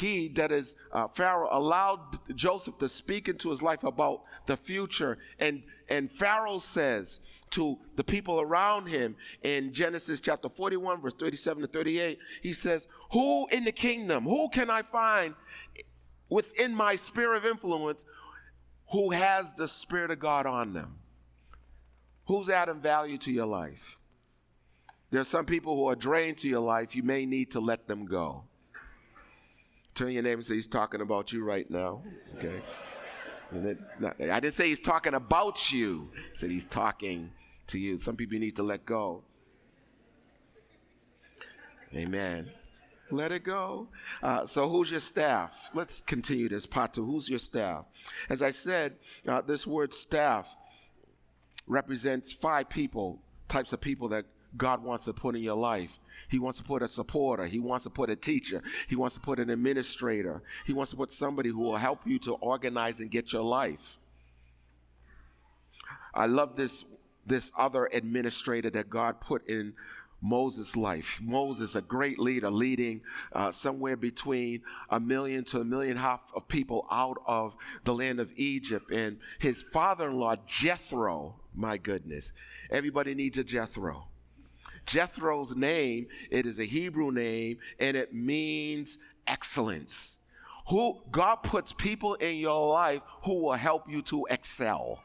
he, 0.02 0.28
that 0.36 0.52
is 0.52 0.76
uh, 0.92 1.08
Pharaoh, 1.08 1.48
allowed 1.50 2.20
Joseph 2.36 2.78
to 2.80 2.90
speak 2.90 3.30
into 3.30 3.50
his 3.50 3.62
life 3.62 3.86
about 3.86 4.24
the 4.48 4.58
future. 4.58 5.18
And, 5.40 5.64
and 5.88 6.12
Pharaoh 6.12 6.60
says 6.60 7.22
to 7.52 7.80
the 7.96 8.04
people 8.04 8.42
around 8.42 8.88
him 8.88 9.16
in 9.44 9.72
Genesis 9.72 10.20
chapter 10.20 10.50
41, 10.50 11.00
verse 11.00 11.14
37 11.14 11.62
to 11.62 11.68
38, 11.70 12.20
he 12.42 12.52
says, 12.52 12.90
Who 13.14 13.48
in 13.48 13.64
the 13.64 13.72
kingdom, 13.72 14.26
who 14.26 14.50
can 14.50 14.70
I 14.70 14.82
find 14.82 15.36
within 16.34 16.74
my 16.76 16.96
sphere 16.96 17.36
of 17.36 17.46
influence 17.46 18.06
who 18.92 19.12
has 19.12 19.54
the 19.54 19.68
Spirit 19.68 20.10
of 20.10 20.20
God 20.20 20.46
on 20.46 20.74
them? 20.74 20.98
Who's 22.26 22.50
adding 22.50 22.82
value 22.82 23.18
to 23.20 23.32
your 23.32 23.46
life? 23.46 24.00
There 25.12 25.22
are 25.22 25.26
some 25.26 25.46
people 25.46 25.76
who 25.76 25.88
are 25.88 25.96
drained 25.96 26.40
to 26.40 26.48
your 26.48 26.62
life. 26.62 26.96
You 26.96 27.04
may 27.04 27.28
need 27.28 27.52
to 27.52 27.60
let 27.60 27.88
them 27.88 28.06
go. 28.06 28.46
Turn 29.94 30.12
your 30.12 30.24
name 30.24 30.40
and 30.40 30.46
say, 30.46 30.56
He's 30.56 30.68
talking 30.68 31.02
about 31.02 31.32
you 31.32 31.44
right 31.44 31.70
now. 31.70 32.02
Okay. 32.38 32.62
Then, 33.52 33.86
I 34.02 34.40
didn't 34.40 34.54
say 34.54 34.70
He's 34.70 34.80
talking 34.80 35.14
about 35.14 35.72
you, 35.72 36.10
I 36.16 36.20
said 36.34 36.50
He's 36.50 36.66
talking 36.66 37.32
to 37.68 37.78
you. 37.78 37.98
Some 37.98 38.16
people 38.16 38.40
need 38.40 38.56
to 38.56 38.64
let 38.64 38.86
go. 38.86 39.24
Amen. 41.94 42.50
Let 43.12 43.32
it 43.32 43.44
go. 43.44 43.90
Uh, 44.22 44.46
so, 44.46 44.70
who's 44.70 44.90
your 44.90 45.00
staff? 45.00 45.70
Let's 45.74 46.02
continue 46.02 46.50
this 46.50 46.66
two. 46.66 47.06
Who's 47.06 47.30
your 47.30 47.40
staff? 47.40 47.86
As 48.30 48.42
I 48.42 48.52
said, 48.52 48.98
uh, 49.28 49.42
this 49.42 49.68
word 49.68 49.94
staff 49.94 50.56
represents 51.68 52.32
five 52.32 52.70
people, 52.70 53.20
types 53.48 53.74
of 53.74 53.82
people 53.82 54.08
that 54.10 54.26
God 54.56 54.84
wants 54.84 55.06
to 55.06 55.14
put 55.14 55.36
in 55.36 55.42
your 55.42 55.56
life. 55.56 56.00
He 56.30 56.40
wants 56.40 56.58
to 56.60 56.64
put 56.64 56.82
a 56.82 56.88
supporter. 56.88 57.46
He 57.46 57.60
wants 57.60 57.84
to 57.84 57.90
put 57.90 58.10
a 58.10 58.16
teacher. 58.16 58.62
He 58.88 58.96
wants 58.96 59.16
to 59.16 59.22
put 59.22 59.40
an 59.40 59.50
administrator. 59.50 60.42
He 60.66 60.74
wants 60.74 60.92
to 60.92 60.98
put 60.98 61.12
somebody 61.12 61.50
who 61.50 61.60
will 61.60 61.78
help 61.78 62.02
you 62.06 62.20
to 62.20 62.34
organize 62.34 63.00
and 63.00 63.10
get 63.10 63.34
your 63.34 63.44
life. 63.44 63.98
I 66.14 66.28
love 66.28 66.56
this, 66.56 66.86
this 67.26 67.52
other 67.58 67.90
administrator 67.92 68.70
that 68.72 68.90
God 68.90 69.20
put 69.20 69.48
in 69.50 69.74
Moses' 70.24 70.76
life. 70.78 71.20
Moses, 71.22 71.76
a 71.76 71.82
great 71.82 72.18
leader, 72.18 72.50
leading 72.50 73.02
uh, 73.34 73.52
somewhere 73.52 73.98
between 73.98 74.62
a 74.90 75.00
million 75.00 75.44
to 75.44 75.60
a 75.60 75.66
million 75.66 75.98
half 75.98 76.32
of 76.34 76.48
people 76.48 76.88
out 76.90 77.18
of 77.28 77.56
the 77.84 77.94
land 77.94 78.22
of 78.22 78.32
Egypt. 78.38 78.90
And 78.90 79.20
his 79.40 79.62
father 79.62 80.08
in 80.10 80.16
law, 80.16 80.38
Jethro, 80.48 81.36
my 81.54 81.78
goodness, 81.78 82.32
everybody 82.72 83.14
needs 83.14 83.38
a 83.38 83.44
Jethro. 83.44 84.08
Jethro's 84.86 85.56
name, 85.56 86.08
it 86.32 86.46
is 86.46 86.60
a 86.60 86.66
Hebrew 86.66 87.12
name, 87.12 87.58
and 87.80 87.96
it 87.96 88.14
means 88.14 88.98
excellence. 89.28 90.26
Who 90.70 91.02
God 91.12 91.38
puts 91.38 91.74
people 91.74 92.16
in 92.16 92.38
your 92.38 92.70
life 92.70 93.02
who 93.24 93.44
will 93.44 93.54
help 93.54 93.90
you 93.90 94.02
to 94.04 94.26
excel. 94.30 95.04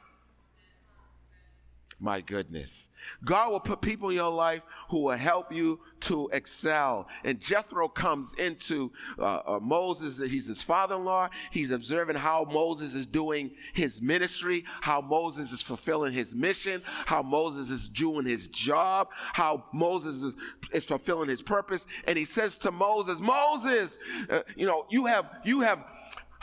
My 2.00 2.20
goodness. 2.20 2.88
God 3.24 3.50
will 3.50 3.60
put 3.60 3.80
people 3.80 4.10
in 4.10 4.14
your 4.14 4.30
life 4.30 4.62
who 4.88 5.02
will 5.02 5.16
help 5.16 5.52
you 5.52 5.80
to 6.02 6.28
excel. 6.32 7.08
And 7.24 7.40
Jethro 7.40 7.88
comes 7.88 8.34
into 8.34 8.92
uh, 9.18 9.40
uh, 9.44 9.58
Moses. 9.60 10.18
He's 10.30 10.46
his 10.46 10.62
father 10.62 10.94
in 10.94 11.04
law. 11.04 11.28
He's 11.50 11.72
observing 11.72 12.14
how 12.14 12.46
Moses 12.52 12.94
is 12.94 13.04
doing 13.04 13.50
his 13.72 14.00
ministry, 14.00 14.64
how 14.80 15.00
Moses 15.00 15.50
is 15.50 15.60
fulfilling 15.60 16.12
his 16.12 16.36
mission, 16.36 16.82
how 16.84 17.22
Moses 17.22 17.68
is 17.68 17.88
doing 17.88 18.26
his 18.26 18.46
job, 18.46 19.08
how 19.32 19.64
Moses 19.72 20.22
is, 20.22 20.36
is 20.72 20.84
fulfilling 20.84 21.28
his 21.28 21.42
purpose. 21.42 21.88
And 22.06 22.16
he 22.16 22.24
says 22.24 22.58
to 22.58 22.70
Moses, 22.70 23.20
Moses, 23.20 23.98
uh, 24.30 24.42
you 24.56 24.66
know, 24.66 24.86
you 24.88 25.06
have, 25.06 25.28
you 25.44 25.62
have, 25.62 25.84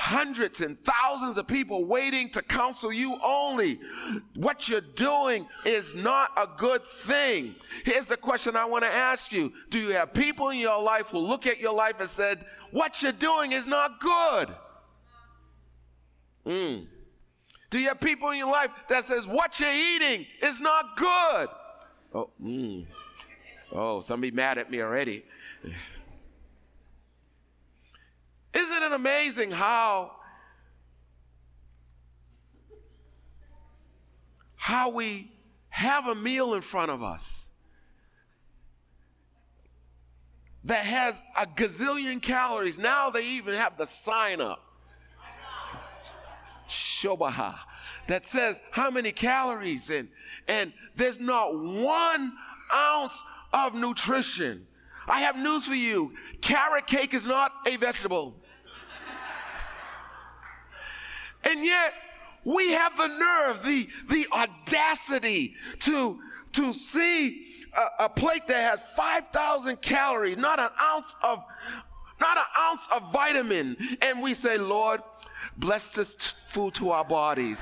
hundreds 0.06 0.62
and 0.62 0.78
thousands 0.84 1.38
of 1.40 1.48
people 1.48 1.84
waiting 1.86 2.30
to 2.30 2.42
counsel 2.44 2.94
you 2.94 3.18
only. 3.24 3.80
What 4.36 4.70
you're 4.70 4.82
doing 4.82 5.48
is 5.66 5.96
not 5.96 6.30
a 6.38 6.48
good 6.58 6.86
thing. 6.86 7.56
Here's 7.84 8.06
the 8.06 8.16
question 8.16 8.56
I 8.56 8.66
want 8.66 8.84
to 8.84 8.92
ask 8.92 9.32
you 9.32 9.52
Do 9.72 9.80
you 9.80 9.90
have 9.94 10.14
people 10.14 10.50
in 10.50 10.60
your 10.60 10.80
life 10.80 11.08
who 11.08 11.18
look 11.18 11.48
at 11.48 11.60
your 11.60 11.74
life 11.74 12.00
and 12.00 12.08
said, 12.08 12.46
What 12.70 13.02
you're 13.02 13.14
doing 13.14 13.54
is 13.54 13.66
not 13.66 14.00
good? 14.00 14.56
Mm. 16.46 16.86
Do 17.72 17.80
you 17.80 17.88
have 17.88 18.00
people 18.00 18.30
in 18.30 18.38
your 18.38 18.52
life 18.52 18.70
that 18.88 19.06
says 19.06 19.28
what 19.28 19.60
you're 19.60 19.74
eating 19.74 20.28
is 20.42 20.62
not 20.62 20.96
good? 20.96 21.50
Oh, 22.14 22.30
mm. 22.42 22.86
oh, 23.72 24.02
somebody 24.02 24.32
mad 24.32 24.60
at 24.60 24.70
me 24.70 24.82
already. 24.82 25.26
Isn't 28.56 28.84
it 28.84 28.92
amazing 28.94 29.52
how 29.52 30.12
how 34.56 34.90
we 34.90 35.32
have 35.70 36.08
a 36.08 36.16
meal 36.16 36.56
in 36.56 36.62
front 36.62 36.90
of 36.90 37.04
us 37.04 37.46
that 40.64 40.86
has 40.86 41.22
a 41.38 41.46
gazillion 41.46 42.20
calories. 42.20 42.80
Now 42.80 43.12
they 43.12 43.26
even 43.28 43.54
have 43.54 43.78
the 43.78 43.86
sign 43.86 44.42
up. 44.42 44.62
Shobaha 46.68 47.60
that 48.08 48.26
says 48.26 48.64
how 48.72 48.90
many 48.90 49.12
calories 49.12 49.92
and 49.92 50.08
and 50.48 50.74
there's 50.96 51.20
not 51.20 51.56
one 51.56 52.34
ounce 52.74 53.22
of 53.54 53.76
nutrition. 53.76 54.66
I 55.08 55.20
have 55.22 55.38
news 55.38 55.68
for 55.68 55.76
you. 55.76 56.14
Carrot 56.42 56.88
cake 56.88 57.14
is 57.14 57.28
not 57.28 57.52
a 57.68 57.76
vegetable. 57.78 58.34
And 61.46 61.64
yet, 61.64 61.94
we 62.44 62.72
have 62.74 62.96
the 62.96 63.08
nerve, 63.08 63.64
the, 63.64 63.90
the 64.10 64.28
audacity 64.32 65.56
to, 65.80 66.20
to 66.54 66.74
see 66.74 67.46
a, 67.76 68.06
a 68.06 68.10
plate 68.10 68.48
that 68.48 68.78
has 68.78 68.80
5,000 68.96 69.82
calories, 69.82 70.38
not 70.38 70.60
an 70.60 70.70
ounce 70.82 71.16
of, 71.24 71.44
not 72.22 72.38
an 72.38 72.44
ounce 72.58 72.88
of 72.92 73.12
vitamin. 73.12 73.78
And 74.02 74.22
we 74.22 74.34
say, 74.34 74.58
Lord, 74.58 75.02
bless 75.58 75.92
this 75.92 76.16
t- 76.16 76.32
food 76.48 76.76
to 76.76 76.92
our 76.92 77.04
bodies. 77.04 77.60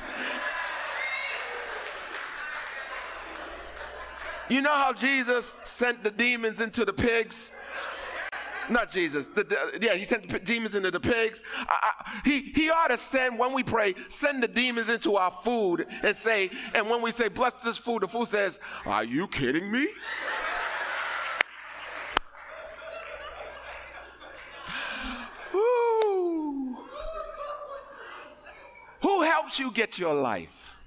You 4.50 4.62
know 4.62 4.74
how 4.74 4.94
Jesus 4.94 5.56
sent 5.64 6.04
the 6.04 6.12
demons 6.12 6.60
into 6.60 6.84
the 6.84 6.94
pigs? 6.94 7.52
Not 8.70 8.92
Jesus. 8.92 9.28
The, 9.28 9.44
the, 9.44 9.80
yeah, 9.82 9.94
he 9.96 10.04
sent 10.04 10.44
demons 10.46 10.76
into 10.76 10.92
the 10.92 11.00
pigs. 11.00 11.42
I, 11.58 11.76
I, 11.82 12.22
he, 12.26 12.40
he 12.40 12.70
ought 12.70 12.90
to 12.90 12.98
send, 12.98 13.38
when 13.38 13.54
we 13.54 13.64
pray, 13.64 13.96
send 14.08 14.44
the 14.44 14.48
demons 14.48 14.90
into 14.90 15.16
our 15.16 15.32
food 15.32 15.88
and 16.04 16.16
say, 16.16 16.50
and 16.74 16.90
when 16.90 17.02
we 17.02 17.12
say, 17.12 17.28
bless 17.28 17.62
this 17.64 17.78
food, 17.78 18.04
the 18.04 18.08
food 18.08 18.28
says, 18.28 18.60
Are 18.86 19.04
you 19.04 19.28
kidding 19.28 19.72
me? 19.72 19.88
Who 29.02 29.22
helps 29.22 29.60
you 29.60 29.70
get 29.72 30.00
your 30.00 30.14
life? 30.14 30.78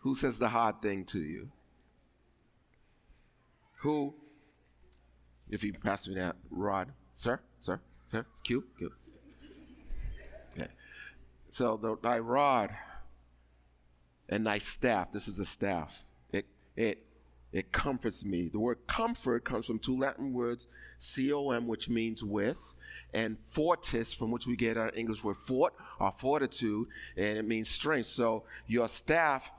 Who 0.00 0.14
says 0.14 0.38
the 0.38 0.48
hard 0.48 0.82
thing 0.82 1.04
to 1.06 1.20
you? 1.20 1.50
Who 3.76 4.14
if 5.50 5.64
you 5.64 5.72
pass 5.72 6.08
me 6.08 6.14
that 6.14 6.36
rod, 6.50 6.92
sir, 7.14 7.40
sir, 7.60 7.80
sir, 8.10 8.24
Q, 8.44 8.64
Q. 8.78 8.92
Okay. 10.54 10.68
So 11.50 11.76
the, 11.76 11.96
thy 12.02 12.18
rod 12.18 12.70
and 14.28 14.46
thy 14.46 14.58
staff. 14.58 15.12
This 15.12 15.28
is 15.28 15.38
a 15.38 15.44
staff. 15.44 16.04
It 16.32 16.46
it 16.76 17.04
it 17.52 17.72
comforts 17.72 18.24
me. 18.24 18.48
The 18.48 18.60
word 18.60 18.78
comfort 18.86 19.44
comes 19.44 19.66
from 19.66 19.80
two 19.80 19.98
Latin 19.98 20.32
words, 20.32 20.68
com, 21.00 21.66
which 21.66 21.88
means 21.88 22.22
with, 22.22 22.74
and 23.12 23.36
fortis, 23.38 24.14
from 24.14 24.30
which 24.30 24.46
we 24.46 24.54
get 24.54 24.76
our 24.76 24.92
English 24.94 25.24
word 25.24 25.36
fort 25.36 25.74
or 25.98 26.12
fortitude, 26.12 26.86
and 27.16 27.38
it 27.38 27.44
means 27.44 27.68
strength. 27.68 28.06
So 28.06 28.44
your 28.68 28.86
staff 28.86 29.50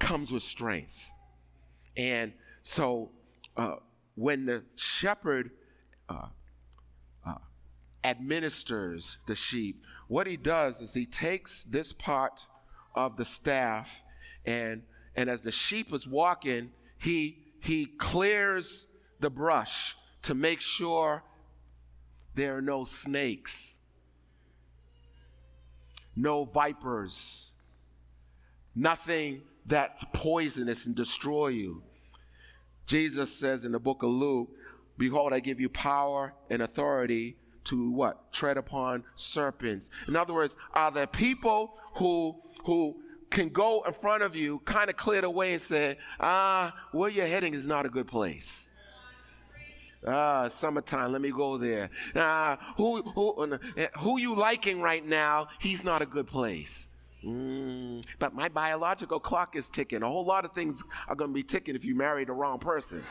comes 0.00 0.32
with 0.32 0.42
strength. 0.42 1.12
And 1.96 2.32
so 2.64 3.10
uh, 3.56 3.76
when 4.14 4.46
the 4.46 4.64
shepherd 4.76 5.50
uh, 6.08 6.26
uh, 7.26 7.34
administers 8.04 9.18
the 9.26 9.34
sheep, 9.34 9.84
what 10.08 10.26
he 10.26 10.36
does 10.36 10.80
is 10.80 10.94
he 10.94 11.06
takes 11.06 11.64
this 11.64 11.92
part 11.92 12.46
of 12.94 13.16
the 13.16 13.24
staff 13.24 14.02
and 14.44 14.82
and 15.14 15.28
as 15.28 15.42
the 15.42 15.52
sheep 15.52 15.92
is 15.92 16.06
walking, 16.06 16.70
he 16.98 17.38
he 17.60 17.86
clears 17.86 18.98
the 19.20 19.30
brush 19.30 19.94
to 20.22 20.34
make 20.34 20.60
sure 20.60 21.22
there 22.34 22.56
are 22.56 22.62
no 22.62 22.84
snakes. 22.84 23.78
no 26.16 26.44
vipers, 26.44 27.52
nothing 28.74 29.42
that's 29.66 30.04
poisonous 30.12 30.86
and 30.86 30.94
destroy 30.94 31.48
you. 31.48 31.82
Jesus 32.86 33.32
says 33.32 33.64
in 33.64 33.72
the 33.72 33.78
book 33.78 34.02
of 34.02 34.10
Luke, 34.10 34.50
Behold, 34.98 35.32
I 35.32 35.40
give 35.40 35.60
you 35.60 35.68
power 35.68 36.34
and 36.50 36.62
authority 36.62 37.36
to 37.64 37.90
what? 37.90 38.32
Tread 38.32 38.56
upon 38.56 39.04
serpents. 39.14 39.88
In 40.08 40.16
other 40.16 40.34
words, 40.34 40.56
are 40.74 40.90
there 40.90 41.06
people 41.06 41.78
who 41.94 42.36
who 42.64 42.96
can 43.32 43.48
go 43.48 43.82
in 43.86 43.92
front 43.92 44.22
of 44.22 44.36
you, 44.36 44.60
kind 44.60 44.90
of 44.90 44.96
clear 44.96 45.22
the 45.22 45.30
way 45.30 45.52
and 45.54 45.62
say, 45.62 45.96
ah, 46.20 46.74
where 46.92 47.10
you're 47.10 47.26
heading 47.26 47.54
is 47.54 47.66
not 47.66 47.86
a 47.86 47.88
good 47.88 48.06
place. 48.06 48.68
Ah, 50.06 50.48
summertime, 50.48 51.12
let 51.12 51.22
me 51.22 51.30
go 51.30 51.56
there. 51.56 51.88
Ah, 52.14 52.74
who, 52.76 53.02
who, 53.02 53.58
who 53.98 54.18
you 54.18 54.34
liking 54.34 54.80
right 54.80 55.04
now, 55.04 55.48
he's 55.60 55.82
not 55.82 56.02
a 56.02 56.06
good 56.06 56.26
place. 56.26 56.88
Mm, 57.24 58.04
but 58.18 58.34
my 58.34 58.48
biological 58.48 59.20
clock 59.20 59.54
is 59.54 59.68
ticking. 59.68 60.02
A 60.02 60.08
whole 60.08 60.24
lot 60.24 60.44
of 60.44 60.52
things 60.52 60.82
are 61.06 61.14
going 61.14 61.30
to 61.30 61.34
be 61.34 61.42
ticking 61.42 61.76
if 61.76 61.84
you 61.84 61.94
marry 61.94 62.24
the 62.24 62.32
wrong 62.32 62.58
person. 62.58 63.04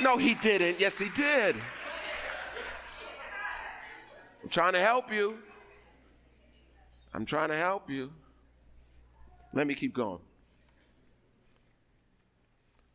No, 0.00 0.16
he 0.16 0.34
didn't. 0.34 0.80
Yes, 0.80 0.98
he 0.98 1.10
did. 1.10 1.54
I'm 4.42 4.48
trying 4.48 4.72
to 4.72 4.80
help 4.80 5.12
you. 5.12 5.38
I'm 7.14 7.24
trying 7.24 7.50
to 7.50 7.56
help 7.56 7.90
you. 7.90 8.12
Let 9.52 9.66
me 9.66 9.74
keep 9.74 9.94
going. 9.94 10.20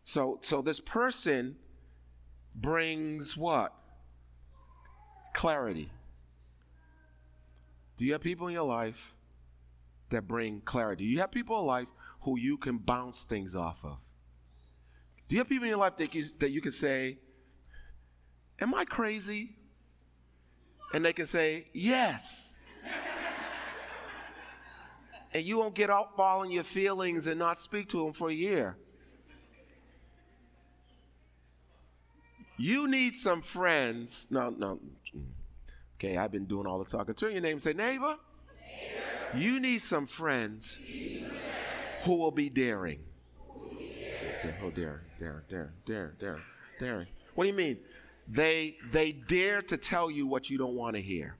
So, 0.04 0.40
so 0.42 0.62
this 0.62 0.80
person 0.80 1.56
brings 2.56 3.38
what? 3.38 3.74
Clarity. 5.34 5.92
Do 7.98 8.06
you 8.06 8.14
have 8.14 8.22
people 8.22 8.48
in 8.48 8.54
your 8.54 8.64
life 8.64 9.16
that 10.10 10.28
bring 10.28 10.62
clarity? 10.62 11.06
Do 11.06 11.12
you 11.12 11.20
have 11.20 11.32
people 11.32 11.58
in 11.58 11.64
your 11.64 11.68
life 11.68 11.88
who 12.22 12.38
you 12.38 12.58
can 12.58 12.78
bounce 12.78 13.24
things 13.24 13.56
off 13.56 13.80
of? 13.84 13.98
Do 15.28 15.36
you 15.36 15.40
have 15.40 15.50
people 15.50 15.66
in 15.66 15.70
your 15.70 15.80
life 15.80 15.98
that 15.98 16.14
you, 16.14 16.24
that 16.40 16.52
you 16.52 16.62
can 16.62 16.72
say, 16.72 17.18
Am 18.60 18.74
I 18.74 18.86
crazy? 18.86 19.56
And 20.94 21.04
they 21.04 21.14
can 21.14 21.26
say, 21.26 21.68
Yes. 21.74 22.56
and 25.34 25.44
you 25.44 25.58
won't 25.58 25.76
get 25.76 25.90
out 25.90 26.12
all 26.18 26.44
in 26.44 26.52
your 26.52 26.64
feelings 26.64 27.28
and 27.28 27.40
not 27.40 27.58
speak 27.58 27.90
to 27.90 28.04
them 28.04 28.14
for 28.14 28.30
a 28.30 28.34
year. 28.34 28.78
You 32.58 32.88
need 32.88 33.16
some 33.16 33.42
friends. 33.42 34.26
No, 34.32 34.50
no. 34.50 34.80
Okay, 36.00 36.16
I've 36.16 36.32
been 36.32 36.46
doing 36.46 36.68
all 36.68 36.78
the 36.78 36.86
talking. 36.86 37.16
Turn 37.16 37.32
your 37.32 37.42
name 37.42 37.54
and 37.54 37.62
say, 37.62 37.74
neighbor. 37.74 38.18
neighbor. 38.62 39.38
You 39.38 39.60
need 39.60 39.82
some 39.82 40.06
friends, 40.06 40.76
friends. 40.76 41.34
who 42.04 42.16
will 42.16 42.32
be 42.32 42.50
daring. 42.50 43.00
Oh, 44.64 44.70
daring, 44.70 45.00
daring, 45.20 45.42
daring, 45.50 45.72
daring, 45.86 46.12
daring, 46.20 46.42
daring. 46.80 47.08
What 47.34 47.46
do 47.46 47.50
you 47.50 47.56
mean? 47.56 47.78
They 48.28 48.78
they 48.92 49.12
dare 49.12 49.62
to 49.64 49.78
tell 49.78 50.12
you 50.12 50.28
what 50.28 50.50
you 50.50 50.58
don't 50.58 50.76
want 50.76 50.96
to 50.96 51.02
hear. 51.02 51.36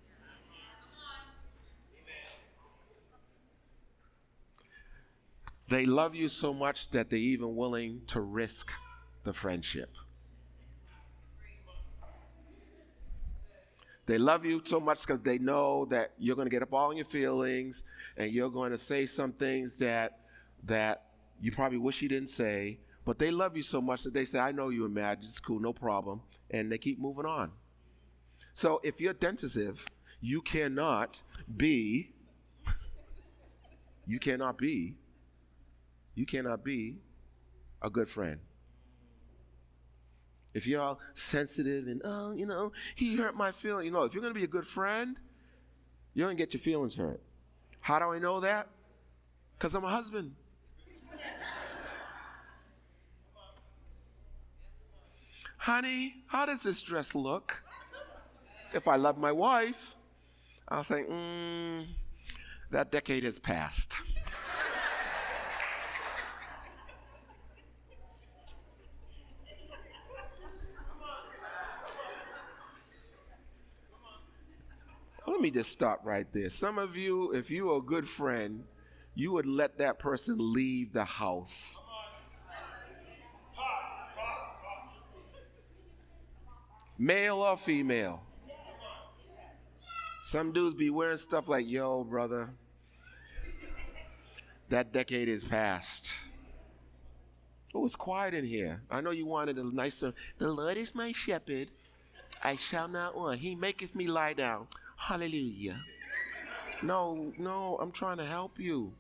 They 5.68 5.86
love 5.86 6.16
you 6.16 6.30
so 6.30 6.54
much 6.54 6.92
that 6.92 7.10
they're 7.10 7.20
even 7.20 7.56
willing 7.56 8.02
to 8.08 8.22
risk 8.22 8.72
the 9.24 9.34
friendship. 9.34 9.90
They 14.08 14.18
love 14.18 14.46
you 14.46 14.62
so 14.64 14.80
much 14.80 15.02
because 15.02 15.20
they 15.20 15.38
know 15.38 15.86
that 15.86 16.14
you're 16.18 16.38
going 16.38 16.48
to 16.48 16.50
get 16.50 16.64
up 16.64 16.74
all 16.74 16.92
in 16.92 16.98
your 16.98 17.06
feelings 17.06 17.84
and 18.16 18.32
you're 18.32 18.50
going 18.50 18.72
to 18.72 18.78
say 18.78 19.06
some 19.06 19.34
things 19.34 19.78
that 19.78 20.20
that 20.64 21.04
you 21.42 21.52
probably 21.52 21.78
wish 21.78 22.02
you 22.02 22.10
didn't 22.10 22.30
say. 22.30 22.80
But 23.04 23.20
they 23.20 23.32
love 23.32 23.56
you 23.56 23.64
so 23.64 23.82
much 23.82 24.04
that 24.04 24.14
they 24.14 24.26
say, 24.26 24.40
I 24.40 24.52
know 24.54 24.70
you 24.70 24.82
were 24.84 24.90
mad, 24.90 25.20
it's 25.22 25.40
cool, 25.40 25.60
no 25.60 25.74
problem. 25.74 26.22
And 26.52 26.72
they 26.72 26.78
keep 26.78 27.00
moving 27.00 27.26
on. 27.26 27.52
So 28.54 28.80
if 28.84 29.00
you're 29.00 29.14
tentative, 29.14 29.86
you 30.22 30.42
cannot 30.42 31.22
be, 31.56 32.12
you 34.06 34.20
cannot 34.20 34.58
be, 34.58 34.96
you 36.16 36.26
cannot 36.26 36.64
be 36.64 36.96
a 37.82 37.90
good 37.90 38.10
friend. 38.10 38.40
If 40.58 40.66
you're 40.66 40.82
all 40.82 41.00
sensitive 41.14 41.86
and, 41.86 42.02
oh, 42.04 42.32
you 42.32 42.48
know, 42.48 42.72
he 42.96 43.16
hurt 43.16 43.36
my 43.36 43.52
feelings. 43.52 43.86
You 43.86 43.92
know, 43.92 44.06
if 44.06 44.16
you're 44.16 44.22
going 44.22 44.34
to 44.34 44.40
be 44.40 44.44
a 44.44 44.48
good 44.48 44.66
friend, 44.66 45.16
you're 46.16 46.26
going 46.26 46.36
to 46.36 46.44
get 46.44 46.52
your 46.52 46.60
feelings 46.62 46.96
hurt. 46.96 47.22
How 47.80 48.00
do 48.00 48.06
I 48.06 48.18
know 48.18 48.40
that? 48.40 48.68
Because 49.56 49.76
I'm 49.76 49.84
a 49.84 49.90
husband. 49.90 50.34
Honey, 55.58 56.24
how 56.26 56.48
does 56.48 56.64
this 56.64 56.82
dress 56.82 57.14
look? 57.14 57.62
If 58.74 58.88
I 58.88 58.96
love 58.96 59.20
my 59.20 59.32
wife, 59.32 59.94
I'll 60.70 60.84
say, 60.84 61.04
mm, 61.04 61.86
that 62.72 62.92
decade 62.92 63.24
has 63.26 63.38
passed. 63.38 63.96
Let 75.38 75.44
me 75.44 75.52
just 75.52 75.72
stop 75.72 76.02
right 76.04 76.26
there. 76.34 76.50
Some 76.50 76.80
of 76.80 76.98
you, 76.98 77.32
if 77.32 77.52
you 77.52 77.72
are 77.72 77.78
a 77.78 77.82
good 77.82 78.08
friend, 78.08 78.64
you 79.14 79.32
would 79.34 79.46
let 79.46 79.78
that 79.78 80.00
person 80.00 80.36
leave 80.40 80.94
the 80.94 81.06
house. 81.06 81.78
Male 86.98 87.36
or 87.36 87.56
female. 87.56 88.24
Some 90.24 90.52
dudes 90.54 90.74
be 90.74 90.90
wearing 90.90 91.18
stuff 91.18 91.48
like, 91.48 91.68
yo, 91.68 92.04
brother, 92.04 92.50
that 94.70 94.92
decade 94.92 95.30
is 95.30 95.44
past. 95.44 96.12
Oh, 97.76 97.86
it's 97.86 97.96
quiet 97.96 98.34
in 98.34 98.44
here. 98.44 98.82
I 98.90 99.02
know 99.02 99.12
you 99.12 99.28
wanted 99.28 99.60
a 99.60 99.64
nicer. 99.64 100.16
The 100.40 100.52
Lord 100.52 100.78
is 100.78 100.96
my 100.96 101.12
shepherd. 101.12 101.68
I 102.42 102.56
shall 102.56 102.88
not 102.88 103.16
want. 103.16 103.38
He 103.38 103.54
maketh 103.54 103.94
me 103.94 104.08
lie 104.08 104.34
down. 104.34 104.66
Hallelujah. 104.98 105.80
No, 106.84 107.32
no, 107.38 107.78
I'm 107.82 107.92
trying 107.92 108.18
to 108.18 108.26
help 108.26 108.60
you. 108.60 108.94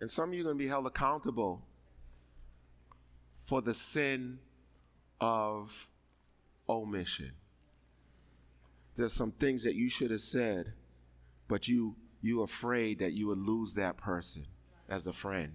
And 0.00 0.10
some 0.10 0.28
of 0.28 0.34
you 0.34 0.42
are 0.42 0.44
going 0.44 0.58
to 0.58 0.62
be 0.62 0.68
held 0.68 0.86
accountable 0.86 1.62
for 3.44 3.62
the 3.62 3.74
sin 3.74 4.38
of 5.20 5.88
omission. 6.68 7.32
There's 8.94 9.12
some 9.12 9.32
things 9.32 9.62
that 9.64 9.74
you 9.74 9.88
should 9.88 10.10
have 10.10 10.20
said, 10.20 10.72
but 11.48 11.68
you 11.68 11.96
you 12.22 12.42
afraid 12.42 12.98
that 12.98 13.12
you 13.12 13.28
would 13.28 13.38
lose 13.38 13.74
that 13.74 13.96
person 13.96 14.46
as 14.88 15.06
a 15.06 15.12
friend. 15.12 15.52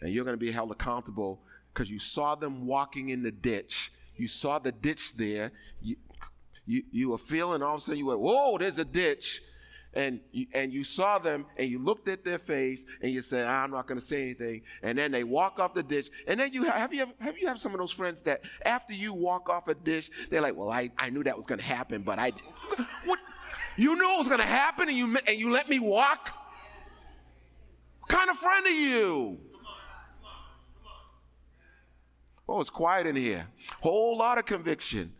And 0.00 0.12
you're 0.12 0.24
going 0.24 0.36
to 0.36 0.44
be 0.44 0.52
held 0.52 0.70
accountable 0.70 1.40
because 1.72 1.90
you 1.90 1.98
saw 1.98 2.34
them 2.34 2.66
walking 2.66 3.08
in 3.08 3.22
the 3.22 3.32
ditch. 3.32 3.92
You 4.16 4.28
saw 4.28 4.58
the 4.58 4.72
ditch 4.72 5.16
there. 5.16 5.52
You, 5.80 5.96
you, 6.66 6.82
you 6.90 7.10
were 7.10 7.18
feeling, 7.18 7.62
all 7.62 7.74
of 7.74 7.78
a 7.78 7.80
sudden 7.80 7.98
you 7.98 8.06
went, 8.06 8.20
whoa, 8.20 8.58
there's 8.58 8.78
a 8.78 8.84
ditch. 8.84 9.42
And 9.94 10.20
you, 10.30 10.46
and 10.54 10.72
you 10.72 10.84
saw 10.84 11.18
them 11.18 11.44
and 11.58 11.70
you 11.70 11.78
looked 11.78 12.08
at 12.08 12.24
their 12.24 12.38
face 12.38 12.86
and 13.02 13.12
you 13.12 13.20
said, 13.20 13.46
I'm 13.46 13.70
not 13.70 13.86
going 13.86 14.00
to 14.00 14.04
say 14.04 14.22
anything. 14.22 14.62
And 14.82 14.96
then 14.96 15.12
they 15.12 15.22
walk 15.22 15.60
off 15.60 15.74
the 15.74 15.82
ditch. 15.82 16.08
And 16.26 16.40
then 16.40 16.50
you 16.54 16.64
have, 16.64 16.74
have 16.74 16.94
you, 16.94 17.06
have 17.20 17.38
you 17.38 17.46
have 17.46 17.58
some 17.60 17.74
of 17.74 17.78
those 17.78 17.92
friends 17.92 18.22
that 18.22 18.40
after 18.64 18.94
you 18.94 19.12
walk 19.12 19.50
off 19.50 19.68
a 19.68 19.74
ditch, 19.74 20.10
they're 20.30 20.40
like, 20.40 20.56
well, 20.56 20.70
I, 20.70 20.90
I 20.96 21.10
knew 21.10 21.22
that 21.24 21.36
was 21.36 21.44
going 21.44 21.58
to 21.58 21.64
happen, 21.64 22.02
but 22.02 22.18
I, 22.18 22.32
what? 23.04 23.18
You 23.76 23.94
knew 23.96 24.14
it 24.14 24.18
was 24.18 24.28
going 24.28 24.40
to 24.40 24.46
happen 24.46 24.88
and 24.88 24.96
you, 24.96 25.18
and 25.26 25.38
you 25.38 25.50
let 25.52 25.68
me 25.68 25.78
walk? 25.78 26.30
What 28.00 28.08
kind 28.08 28.30
of 28.30 28.36
friend 28.36 28.64
are 28.66 28.70
you? 28.70 29.38
Oh, 32.48 32.60
it's 32.60 32.70
quiet 32.70 33.06
in 33.06 33.16
here. 33.16 33.46
Whole 33.80 34.16
lot 34.16 34.38
of 34.38 34.46
conviction. 34.46 35.12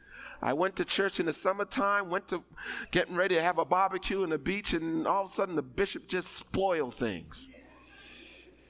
I 0.42 0.52
went 0.54 0.74
to 0.76 0.84
church 0.84 1.20
in 1.20 1.26
the 1.26 1.32
summertime, 1.32 2.10
went 2.10 2.26
to 2.28 2.42
getting 2.90 3.14
ready 3.14 3.36
to 3.36 3.42
have 3.42 3.58
a 3.58 3.64
barbecue 3.64 4.24
on 4.24 4.30
the 4.30 4.38
beach, 4.38 4.72
and 4.72 5.06
all 5.06 5.24
of 5.24 5.30
a 5.30 5.32
sudden 5.32 5.54
the 5.54 5.62
bishop 5.62 6.08
just 6.08 6.28
spoiled 6.28 6.94
things. 6.94 7.56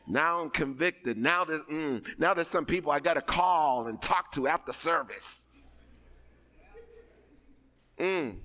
Now 0.06 0.40
I'm 0.40 0.50
convicted. 0.50 1.16
Now 1.16 1.44
there's, 1.44 1.62
mm, 1.62 2.06
now 2.18 2.34
there's 2.34 2.48
some 2.48 2.66
people 2.66 2.92
I 2.92 3.00
got 3.00 3.14
to 3.14 3.22
call 3.22 3.86
and 3.86 4.02
talk 4.02 4.32
to 4.32 4.48
after 4.48 4.72
service. 4.72 5.48
Mm. 7.98 8.38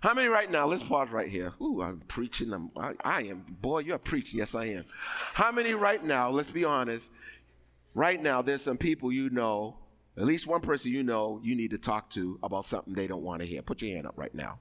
How 0.00 0.12
many 0.12 0.28
right 0.28 0.50
now? 0.50 0.66
Let's 0.66 0.82
pause 0.82 1.08
right 1.10 1.28
here. 1.28 1.54
Ooh, 1.60 1.80
I'm 1.80 2.00
preaching. 2.00 2.52
I'm, 2.52 2.70
I, 2.76 2.94
I 3.04 3.22
am. 3.22 3.44
Boy, 3.48 3.80
you're 3.80 3.98
preaching. 3.98 4.38
Yes, 4.38 4.54
I 4.54 4.66
am. 4.66 4.84
How 5.32 5.50
many 5.50 5.74
right 5.74 6.04
now? 6.04 6.28
Let's 6.30 6.50
be 6.50 6.64
honest. 6.64 7.10
Right 7.94 8.20
now, 8.20 8.42
there's 8.42 8.62
some 8.62 8.76
people 8.76 9.10
you 9.10 9.30
know 9.30 9.76
At 10.18 10.24
least 10.24 10.48
one 10.48 10.60
person 10.60 10.90
you 10.90 11.04
know 11.04 11.40
you 11.44 11.54
need 11.54 11.70
to 11.70 11.78
talk 11.78 12.10
to 12.10 12.40
about 12.42 12.64
something 12.64 12.92
they 12.92 13.06
don't 13.06 13.22
want 13.22 13.40
to 13.40 13.46
hear. 13.46 13.62
Put 13.62 13.82
your 13.82 13.94
hand 13.94 14.06
up 14.06 14.14
right 14.16 14.34
now. 14.34 14.58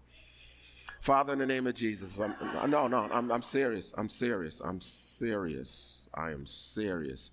Father, 1.01 1.33
in 1.33 1.39
the 1.39 1.45
name 1.45 1.65
of 1.65 1.73
Jesus, 1.73 2.19
I'm, 2.19 2.35
no, 2.69 2.87
no, 2.87 3.09
I'm, 3.11 3.31
I'm 3.31 3.41
serious. 3.41 3.93
I'm 3.97 4.09
serious. 4.09 4.61
I'm 4.63 4.79
serious. 4.81 6.09
I 6.13 6.31
am 6.31 6.45
serious 6.45 7.31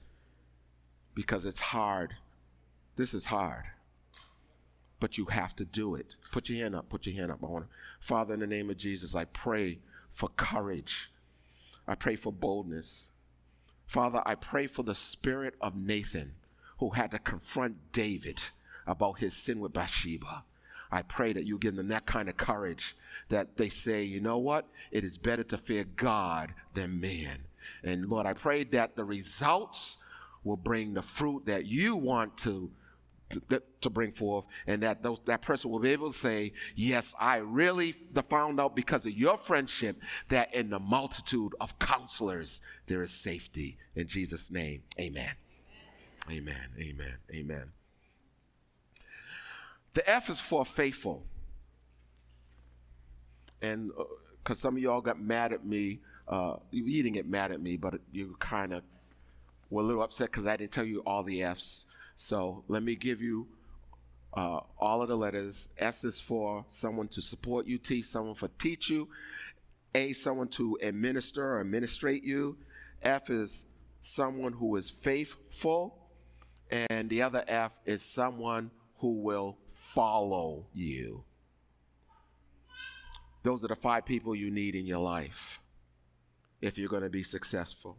because 1.14 1.44
it's 1.44 1.60
hard. 1.60 2.14
This 2.96 3.12
is 3.12 3.26
hard. 3.26 3.64
But 5.00 5.18
you 5.18 5.26
have 5.26 5.54
to 5.56 5.66
do 5.66 5.94
it. 5.94 6.16
Put 6.32 6.48
your 6.48 6.62
hand 6.62 6.74
up. 6.74 6.88
Put 6.88 7.06
your 7.06 7.16
hand 7.16 7.30
up. 7.30 7.40
I 7.42 7.46
want 7.46 7.66
to, 7.66 7.70
Father, 8.00 8.32
in 8.32 8.40
the 8.40 8.46
name 8.46 8.70
of 8.70 8.78
Jesus, 8.78 9.14
I 9.14 9.24
pray 9.26 9.80
for 10.08 10.30
courage. 10.30 11.10
I 11.86 11.94
pray 11.94 12.16
for 12.16 12.32
boldness. 12.32 13.08
Father, 13.86 14.22
I 14.24 14.34
pray 14.34 14.66
for 14.66 14.82
the 14.82 14.94
spirit 14.94 15.54
of 15.60 15.76
Nathan 15.76 16.34
who 16.78 16.90
had 16.90 17.10
to 17.12 17.18
confront 17.18 17.92
David 17.92 18.40
about 18.86 19.18
his 19.18 19.34
sin 19.34 19.60
with 19.60 19.72
Bathsheba. 19.72 20.44
I 20.90 21.02
pray 21.02 21.32
that 21.32 21.44
you 21.44 21.58
give 21.58 21.76
them 21.76 21.88
that 21.88 22.06
kind 22.06 22.28
of 22.28 22.36
courage 22.36 22.96
that 23.28 23.56
they 23.56 23.68
say, 23.68 24.04
you 24.04 24.20
know 24.20 24.38
what? 24.38 24.68
It 24.92 25.02
is 25.02 25.18
better 25.18 25.42
to 25.44 25.58
fear 25.58 25.84
God 25.84 26.54
than 26.74 27.00
man. 27.00 27.46
And 27.82 28.08
Lord, 28.08 28.26
I 28.26 28.32
pray 28.32 28.64
that 28.64 28.94
the 28.94 29.04
results 29.04 30.04
will 30.44 30.56
bring 30.56 30.94
the 30.94 31.02
fruit 31.02 31.46
that 31.46 31.66
you 31.66 31.96
want 31.96 32.36
to 32.38 32.70
to, 33.80 33.90
bring 33.90 34.12
forth, 34.12 34.46
and 34.66 34.82
that 34.82 35.02
those, 35.02 35.18
that 35.24 35.42
person 35.42 35.70
will 35.70 35.80
be 35.80 35.90
able 35.90 36.12
to 36.12 36.16
say, 36.16 36.52
Yes, 36.76 37.14
I 37.18 37.38
really 37.38 37.92
found 38.28 38.60
out 38.60 38.76
because 38.76 39.06
of 39.06 39.12
your 39.12 39.36
friendship 39.36 39.96
that 40.28 40.54
in 40.54 40.70
the 40.70 40.78
multitude 40.78 41.54
of 41.60 41.78
counselors 41.78 42.60
there 42.86 43.02
is 43.02 43.10
safety. 43.10 43.76
In 43.96 44.06
Jesus' 44.06 44.52
name, 44.52 44.82
amen. 45.00 45.34
Amen. 46.30 46.68
Amen. 46.78 47.16
Amen. 47.32 47.72
The 49.92 50.08
F 50.08 50.30
is 50.30 50.40
for 50.40 50.64
faithful. 50.64 51.24
And 53.62 53.90
because 54.42 54.58
uh, 54.58 54.60
some 54.60 54.76
of 54.76 54.82
y'all 54.82 55.00
got 55.00 55.20
mad 55.20 55.52
at 55.52 55.64
me, 55.64 56.00
uh, 56.28 56.56
you 56.70 57.02
didn't 57.02 57.14
get 57.14 57.28
mad 57.28 57.52
at 57.52 57.60
me, 57.60 57.76
but 57.76 58.00
you 58.12 58.36
kind 58.38 58.72
of 58.72 58.82
were 59.70 59.82
a 59.82 59.84
little 59.84 60.02
upset 60.02 60.30
because 60.30 60.46
I 60.46 60.56
didn't 60.56 60.72
tell 60.72 60.84
you 60.84 61.02
all 61.06 61.22
the 61.22 61.42
F's. 61.42 61.86
So 62.16 62.64
let 62.68 62.82
me 62.82 62.94
give 62.94 63.20
you 63.20 63.46
uh, 64.34 64.60
all 64.78 65.02
of 65.02 65.08
the 65.08 65.16
letters. 65.16 65.68
S 65.78 66.04
is 66.04 66.20
for 66.20 66.64
someone 66.68 67.08
to 67.08 67.22
support 67.22 67.66
you, 67.66 67.78
T, 67.78 68.02
someone 68.02 68.34
for 68.34 68.48
teach 68.58 68.90
you, 68.90 69.08
A, 69.94 70.12
someone 70.12 70.48
to 70.48 70.78
administer 70.82 71.44
or 71.44 71.60
administrate 71.60 72.24
you, 72.24 72.56
F 73.02 73.30
is 73.30 73.78
someone 74.00 74.52
who 74.52 74.76
is 74.76 74.90
faithful, 74.90 76.03
and 76.70 77.08
the 77.08 77.22
other 77.22 77.44
F 77.46 77.78
is 77.84 78.02
someone 78.02 78.70
who 78.98 79.20
will 79.20 79.58
follow 79.72 80.66
you. 80.72 81.24
Those 83.42 83.62
are 83.62 83.68
the 83.68 83.76
five 83.76 84.06
people 84.06 84.34
you 84.34 84.50
need 84.50 84.74
in 84.74 84.86
your 84.86 85.00
life 85.00 85.60
if 86.62 86.78
you're 86.78 86.88
going 86.88 87.02
to 87.02 87.10
be 87.10 87.22
successful. 87.22 87.98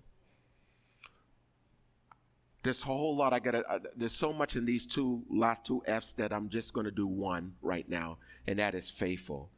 There's 2.64 2.82
a 2.82 2.86
whole 2.86 3.16
lot 3.16 3.32
I 3.32 3.38
got 3.38 3.54
uh, 3.54 3.80
there's 3.96 4.12
so 4.12 4.34
much 4.34 4.56
in 4.56 4.66
these 4.66 4.88
two, 4.88 5.24
last 5.30 5.68
two 5.68 5.84
F's 5.86 6.14
that 6.14 6.34
I'm 6.34 6.50
just 6.50 6.74
going 6.74 6.86
to 6.86 6.92
do 6.92 7.06
one 7.06 7.54
right 7.62 7.88
now, 7.88 8.18
and 8.48 8.58
that 8.58 8.74
is 8.74 8.90
faithful. 8.90 9.52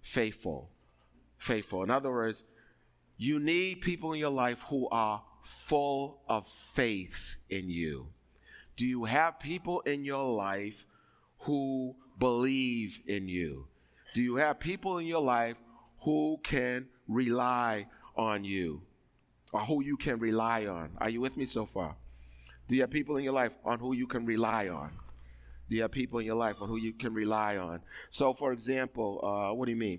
Faithful. 0.00 0.70
Faithful. 1.36 1.82
In 1.82 1.90
other 1.90 2.10
words, 2.10 2.44
you 3.18 3.38
need 3.38 3.82
people 3.82 4.14
in 4.14 4.18
your 4.18 4.30
life 4.30 4.64
who 4.70 4.88
are 4.88 5.22
full 5.42 6.22
of 6.26 6.48
faith 6.48 7.36
in 7.50 7.68
you. 7.68 8.08
Do 8.78 8.86
you 8.86 9.04
have 9.04 9.40
people 9.40 9.80
in 9.80 10.04
your 10.04 10.24
life 10.24 10.86
who 11.40 11.96
believe 12.16 13.00
in 13.08 13.26
you? 13.26 13.66
Do 14.14 14.22
you 14.22 14.36
have 14.36 14.60
people 14.60 14.98
in 14.98 15.06
your 15.06 15.20
life 15.20 15.56
who 16.02 16.38
can 16.44 16.86
rely 17.08 17.88
on 18.16 18.44
you 18.44 18.82
or 19.52 19.62
who 19.62 19.82
you 19.82 19.96
can 19.96 20.20
rely 20.20 20.66
on? 20.66 20.92
Are 20.98 21.10
you 21.10 21.20
with 21.20 21.36
me 21.36 21.44
so 21.44 21.66
far? 21.66 21.96
Do 22.68 22.76
you 22.76 22.82
have 22.82 22.90
people 22.90 23.16
in 23.16 23.24
your 23.24 23.32
life 23.32 23.56
on 23.64 23.80
who 23.80 23.94
you 23.94 24.06
can 24.06 24.24
rely 24.24 24.68
on? 24.68 24.92
Do 25.68 25.74
you 25.74 25.82
have 25.82 25.90
people 25.90 26.20
in 26.20 26.26
your 26.26 26.36
life 26.36 26.62
on 26.62 26.68
who 26.68 26.76
you 26.76 26.92
can 26.92 27.12
rely 27.12 27.56
on? 27.56 27.80
So, 28.10 28.32
for 28.32 28.52
example, 28.52 29.20
uh, 29.24 29.54
what 29.54 29.66
do 29.66 29.72
you 29.72 29.76
mean? 29.76 29.98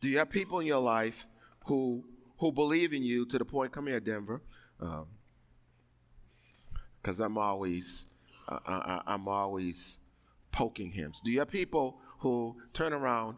Do 0.00 0.08
you 0.08 0.16
have 0.16 0.30
people 0.30 0.60
in 0.60 0.66
your 0.66 0.80
life 0.80 1.26
who 1.66 2.04
who 2.38 2.52
believe 2.52 2.94
in 2.94 3.02
you 3.02 3.26
to 3.26 3.38
the 3.38 3.44
point? 3.44 3.70
Come 3.70 3.86
here, 3.86 4.00
Denver, 4.00 4.40
because 7.02 7.20
I'm 7.20 7.36
always 7.36 8.06
uh, 8.48 8.58
uh, 8.66 8.70
uh, 8.70 9.02
I, 9.06 9.14
am 9.14 9.28
always 9.28 9.98
poking 10.50 10.90
him. 10.90 11.14
So 11.14 11.22
do 11.24 11.30
you 11.30 11.38
have 11.40 11.48
people 11.48 11.98
who 12.18 12.56
turn 12.72 12.92
around, 12.92 13.36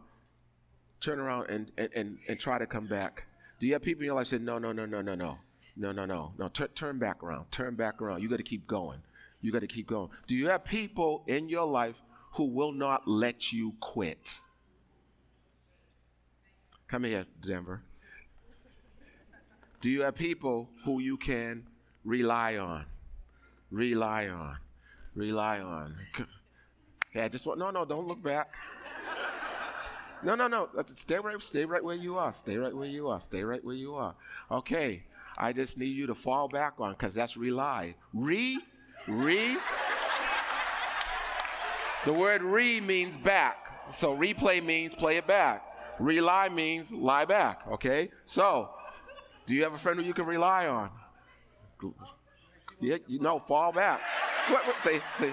turn 0.99 1.19
around 1.19 1.49
and, 1.49 1.71
and, 1.77 1.89
and, 1.95 2.17
and 2.27 2.39
try 2.39 2.57
to 2.57 2.65
come 2.65 2.87
back? 2.87 3.25
Do 3.59 3.67
you 3.67 3.73
have 3.73 3.81
people 3.81 4.01
in 4.01 4.07
your 4.07 4.15
life 4.15 4.27
say, 4.27 4.37
no, 4.37 4.57
no, 4.57 4.71
no, 4.71 4.85
no, 4.85 5.01
no, 5.01 5.15
no, 5.15 5.37
no, 5.77 5.91
no, 5.91 6.05
no, 6.05 6.33
no, 6.37 6.47
Tur- 6.49 6.67
turn 6.69 6.99
back 6.99 7.23
around, 7.23 7.51
turn 7.51 7.75
back 7.75 8.01
around. 8.01 8.21
You 8.21 8.29
got 8.29 8.37
to 8.37 8.43
keep 8.43 8.67
going. 8.67 8.99
You 9.41 9.51
got 9.51 9.61
to 9.61 9.67
keep 9.67 9.87
going. 9.87 10.09
Do 10.27 10.35
you 10.35 10.49
have 10.49 10.65
people 10.65 11.23
in 11.27 11.49
your 11.49 11.65
life 11.65 12.01
who 12.33 12.45
will 12.45 12.71
not 12.71 13.07
let 13.07 13.53
you 13.53 13.73
quit? 13.79 14.37
Come 16.87 17.03
here, 17.03 17.25
Denver. 17.41 17.81
Do 19.81 19.89
you 19.89 20.01
have 20.01 20.15
people 20.15 20.69
who 20.83 20.99
you 20.99 21.17
can 21.17 21.67
rely 22.03 22.57
on? 22.57 22.85
Rely 23.71 24.29
on 24.29 24.57
rely 25.15 25.59
on. 25.59 25.95
Okay, 27.09 27.21
I 27.21 27.29
just 27.29 27.45
want 27.45 27.59
no, 27.59 27.71
no, 27.71 27.85
don't 27.85 28.07
look 28.07 28.21
back. 28.21 28.53
No, 30.23 30.35
no, 30.35 30.47
no. 30.47 30.69
Stay 30.95 31.17
right, 31.17 31.41
stay 31.41 31.65
right 31.65 31.83
where 31.83 31.95
you 31.95 32.17
are. 32.17 32.33
Stay 32.33 32.57
right 32.57 32.75
where 32.75 32.87
you 32.87 33.09
are. 33.09 33.21
Stay 33.21 33.43
right 33.43 33.63
where 33.63 33.75
you 33.75 33.95
are. 33.95 34.15
Okay, 34.51 35.03
I 35.37 35.53
just 35.53 35.77
need 35.77 35.95
you 35.95 36.07
to 36.07 36.15
fall 36.15 36.47
back 36.47 36.73
on 36.79 36.91
because 36.91 37.13
that's 37.13 37.37
rely. 37.37 37.95
Re, 38.13 38.59
re. 39.07 39.57
the 42.05 42.13
word 42.13 42.41
re 42.41 42.81
means 42.81 43.17
back. 43.17 43.93
So 43.93 44.15
replay 44.15 44.63
means 44.63 44.95
play 44.95 45.17
it 45.17 45.27
back. 45.27 45.63
Rely 45.99 46.49
means 46.49 46.91
lie 46.91 47.25
back. 47.25 47.61
Okay, 47.71 48.09
so 48.25 48.71
do 49.45 49.55
you 49.55 49.63
have 49.63 49.73
a 49.73 49.77
friend 49.77 49.99
who 49.99 50.05
you 50.05 50.13
can 50.13 50.25
rely 50.25 50.67
on? 50.67 50.89
Yeah, 52.79 52.97
you 53.07 53.19
know, 53.19 53.39
fall 53.39 53.71
back. 53.71 54.01
What, 54.49 54.67
what, 54.67 54.81
see, 54.81 54.99
see. 55.15 55.31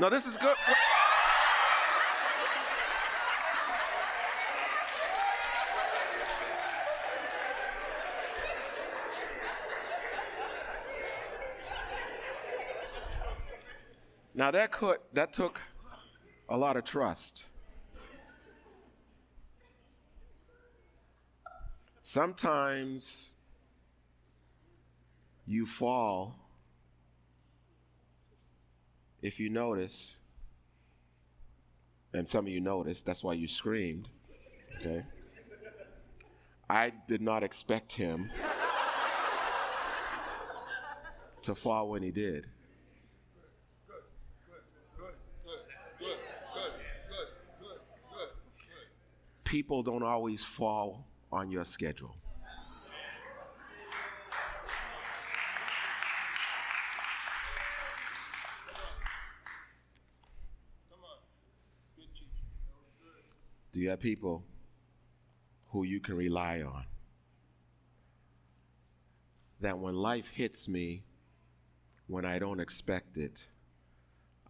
No, 0.00 0.08
this 0.08 0.26
is 0.26 0.36
good. 0.36 0.56
What? 0.66 0.76
Now 14.36 14.50
that 14.50 14.72
could 14.72 14.98
that 15.12 15.32
took 15.32 15.60
a 16.48 16.56
lot 16.56 16.76
of 16.76 16.84
trust. 16.84 17.46
Sometimes 22.00 23.33
you 25.46 25.66
fall 25.66 26.36
if 29.22 29.40
you 29.40 29.48
notice, 29.48 30.18
and 32.12 32.28
some 32.28 32.46
of 32.46 32.52
you 32.52 32.60
noticed, 32.60 33.06
that's 33.06 33.24
why 33.24 33.32
you 33.32 33.48
screamed, 33.48 34.08
okay? 34.78 35.02
I 36.68 36.92
did 37.08 37.22
not 37.22 37.42
expect 37.42 37.92
him 37.92 38.30
to 41.42 41.54
fall 41.54 41.88
when 41.88 42.02
he 42.02 42.10
did. 42.10 42.46
People 49.44 49.82
don't 49.82 50.02
always 50.02 50.42
fall 50.44 51.06
on 51.30 51.50
your 51.50 51.64
schedule. 51.64 52.16
You 63.84 63.90
have 63.90 64.00
people 64.00 64.44
who 65.68 65.84
you 65.84 66.00
can 66.00 66.16
rely 66.16 66.62
on? 66.62 66.84
That 69.60 69.78
when 69.78 69.94
life 69.94 70.30
hits 70.30 70.68
me, 70.68 71.04
when 72.06 72.24
I 72.24 72.38
don't 72.38 72.60
expect 72.60 73.18
it, 73.18 73.46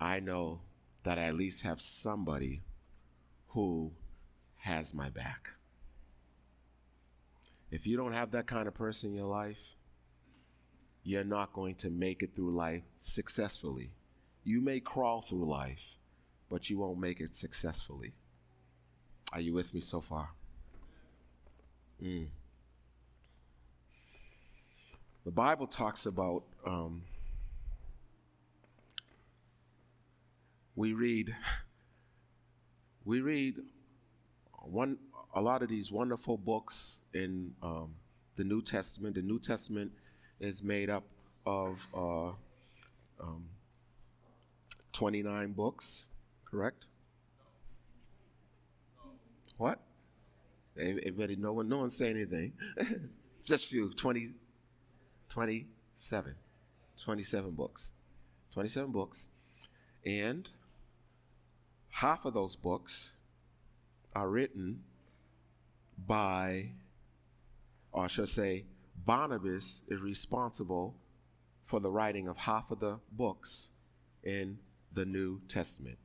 I 0.01 0.21
know 0.21 0.61
that 1.03 1.19
I 1.19 1.25
at 1.25 1.35
least 1.35 1.63
have 1.63 1.81
somebody 1.81 2.63
who 3.49 3.93
has 4.57 4.95
my 4.95 5.11
back. 5.11 5.51
If 7.71 7.87
you 7.87 7.97
don't 7.97 8.13
have 8.13 8.31
that 8.31 8.47
kind 8.47 8.69
of 8.69 8.75
person 8.75 9.11
in 9.11 9.17
your 9.17 9.27
life, 9.27 9.75
you're 11.03 11.25
not 11.25 11.53
going 11.53 11.75
to 11.77 11.91
make 11.91 12.23
it 12.23 12.37
through 12.37 12.55
life 12.55 12.83
successfully. 12.99 13.91
You 14.45 14.61
may 14.61 14.79
crawl 14.79 15.23
through 15.23 15.51
life, 15.51 15.99
but 16.49 16.71
you 16.71 16.79
won't 16.79 17.01
make 17.01 17.21
it 17.21 17.35
successfully. 17.35 18.15
Are 19.35 19.41
you 19.41 19.53
with 19.53 19.75
me 19.75 19.81
so 19.81 20.01
far? 20.01 20.29
Mm. 22.01 22.29
The 25.25 25.33
Bible 25.33 25.67
talks 25.67 26.07
about, 26.07 26.45
um, 26.65 27.03
we 30.77 30.93
read, 30.93 31.35
we 33.05 33.23
read 33.23 33.57
one, 34.53 34.99
a 35.35 35.41
lot 35.41 35.65
of 35.65 35.69
these 35.69 35.91
wonderful 35.91 36.39
books 36.39 37.01
in 37.13 37.55
um, 37.61 37.97
the 38.37 38.45
New 38.45 38.63
Testament. 38.63 39.17
The 39.17 39.23
New 39.23 39.41
Testament 39.41 39.91
is 40.39 40.63
made 40.63 40.91
up 40.91 41.03
of 41.45 41.85
uh, 41.93 42.29
um, 43.21 43.49
29 44.93 45.51
books, 45.55 46.05
correct? 46.45 46.85
What? 49.57 49.81
Everybody, 50.77 51.37
no 51.37 51.53
one, 51.53 51.69
no 51.69 51.79
one 51.79 51.91
say 51.91 52.11
anything. 52.11 52.53
Just 53.45 53.67
few, 53.67 53.93
20, 53.93 54.35
27. 55.29 56.35
27 56.97 57.51
books. 57.53 57.93
27 58.53 58.91
books. 58.91 59.29
And 60.05 60.49
half 61.91 62.25
of 62.25 62.35
those 62.35 62.57
books 62.57 63.13
are 64.15 64.29
written 64.29 64.83
by, 66.07 66.71
or 67.93 68.05
I 68.05 68.07
should 68.09 68.29
say, 68.29 68.65
Barnabas 69.05 69.83
is 69.89 70.01
responsible 70.01 70.97
for 71.63 71.81
the 71.81 71.91
writing 71.91 72.29
of 72.29 72.37
half 72.37 72.71
of 72.71 72.81
the 72.81 72.99
books 73.13 73.71
in 74.25 74.59
the 74.93 75.05
New 75.05 75.41
Testament. 75.49 75.99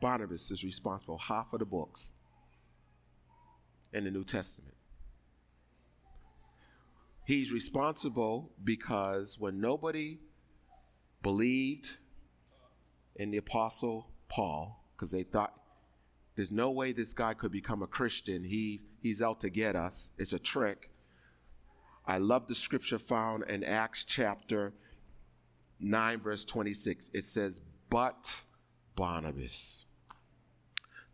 Barnabas 0.00 0.50
is 0.50 0.64
responsible 0.64 1.18
half 1.18 1.52
of 1.52 1.60
the 1.60 1.64
books 1.64 2.12
in 3.96 4.04
the 4.04 4.10
New 4.10 4.24
Testament. 4.24 4.74
He's 7.24 7.50
responsible 7.50 8.52
because 8.62 9.38
when 9.40 9.60
nobody 9.60 10.18
believed 11.22 11.90
in 13.16 13.30
the 13.30 13.38
apostle 13.38 14.10
Paul, 14.28 14.84
because 14.94 15.10
they 15.10 15.22
thought 15.22 15.54
there's 16.36 16.52
no 16.52 16.70
way 16.70 16.92
this 16.92 17.14
guy 17.14 17.32
could 17.34 17.50
become 17.50 17.82
a 17.82 17.86
Christian, 17.86 18.44
he 18.44 18.82
he's 19.00 19.22
out 19.22 19.40
to 19.40 19.50
get 19.50 19.74
us. 19.74 20.14
It's 20.18 20.34
a 20.34 20.38
trick. 20.38 20.90
I 22.06 22.18
love 22.18 22.46
the 22.46 22.54
scripture 22.54 22.98
found 22.98 23.44
in 23.44 23.64
Acts 23.64 24.04
chapter 24.04 24.72
9, 25.80 26.20
verse 26.20 26.44
26. 26.44 27.10
It 27.12 27.24
says, 27.24 27.60
But 27.90 28.40
Barnabas. 28.94 29.85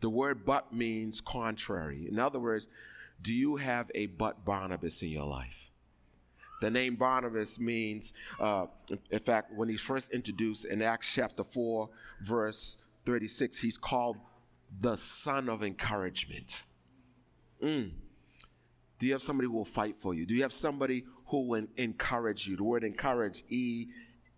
The 0.03 0.11
word 0.11 0.45
but 0.45 0.73
means 0.75 1.21
contrary. 1.21 2.07
In 2.11 2.19
other 2.19 2.41
words, 2.41 2.67
do 3.23 3.33
you 3.33 3.57
have 3.57 3.91
a 3.95 4.07
but 4.07 4.45
Barnabas 4.45 5.01
in 5.01 5.09
your 5.09 5.27
life? 5.27 5.71
The 6.61 6.71
name 6.71 6.97
Barnabas 6.97 7.59
means, 7.59 8.13
uh, 8.41 8.67
in 9.11 9.19
fact, 9.21 9.53
when 9.55 9.69
he's 9.69 9.81
first 9.81 10.13
introduced 10.13 10.65
in 10.65 10.83
Acts 10.83 11.11
chapter 11.13 11.45
4, 11.45 11.89
verse 12.23 12.85
36, 13.07 13.59
he's 13.59 13.79
called 13.79 14.17
the 14.81 14.97
son 14.97 15.49
of 15.49 15.63
encouragement. 15.63 16.63
Mm. 17.63 17.93
Do 18.99 19.07
you 19.07 19.13
have 19.13 19.23
somebody 19.23 19.47
who 19.47 19.55
will 19.55 19.65
fight 19.65 19.97
for 20.01 20.15
you? 20.15 20.27
Do 20.27 20.35
you 20.35 20.43
have 20.43 20.53
somebody 20.53 21.05
who 21.27 21.47
will 21.47 21.67
encourage 21.77 22.49
you? 22.49 22.57
The 22.57 22.65
word 22.65 22.83
encourage, 22.83 23.45
E 23.49 23.87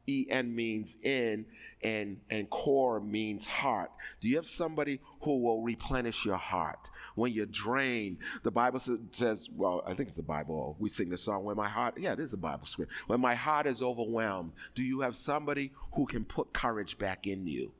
En 0.06 0.54
means 0.54 0.96
in, 1.02 1.46
and, 1.82 2.20
and 2.30 2.48
core 2.50 3.00
means 3.00 3.46
heart. 3.46 3.90
Do 4.20 4.28
you 4.28 4.36
have 4.36 4.46
somebody 4.46 5.00
who 5.22 5.38
will 5.38 5.62
replenish 5.62 6.24
your 6.24 6.36
heart 6.36 6.90
when 7.14 7.32
you're 7.32 7.46
drained? 7.46 8.18
The 8.42 8.50
Bible 8.50 8.80
says, 9.12 9.48
well, 9.54 9.82
I 9.86 9.94
think 9.94 10.08
it's 10.08 10.16
the 10.16 10.22
Bible. 10.22 10.76
We 10.78 10.88
sing 10.88 11.08
the 11.08 11.18
song, 11.18 11.44
When 11.44 11.56
My 11.56 11.68
Heart, 11.68 11.98
yeah, 11.98 12.14
is 12.14 12.32
a 12.32 12.38
Bible 12.38 12.66
script. 12.66 12.92
When 13.06 13.20
my 13.20 13.34
heart 13.34 13.66
is 13.66 13.82
overwhelmed, 13.82 14.52
do 14.74 14.82
you 14.82 15.00
have 15.00 15.16
somebody 15.16 15.72
who 15.92 16.06
can 16.06 16.24
put 16.24 16.52
courage 16.52 16.98
back 16.98 17.26
in 17.26 17.46
you? 17.46 17.72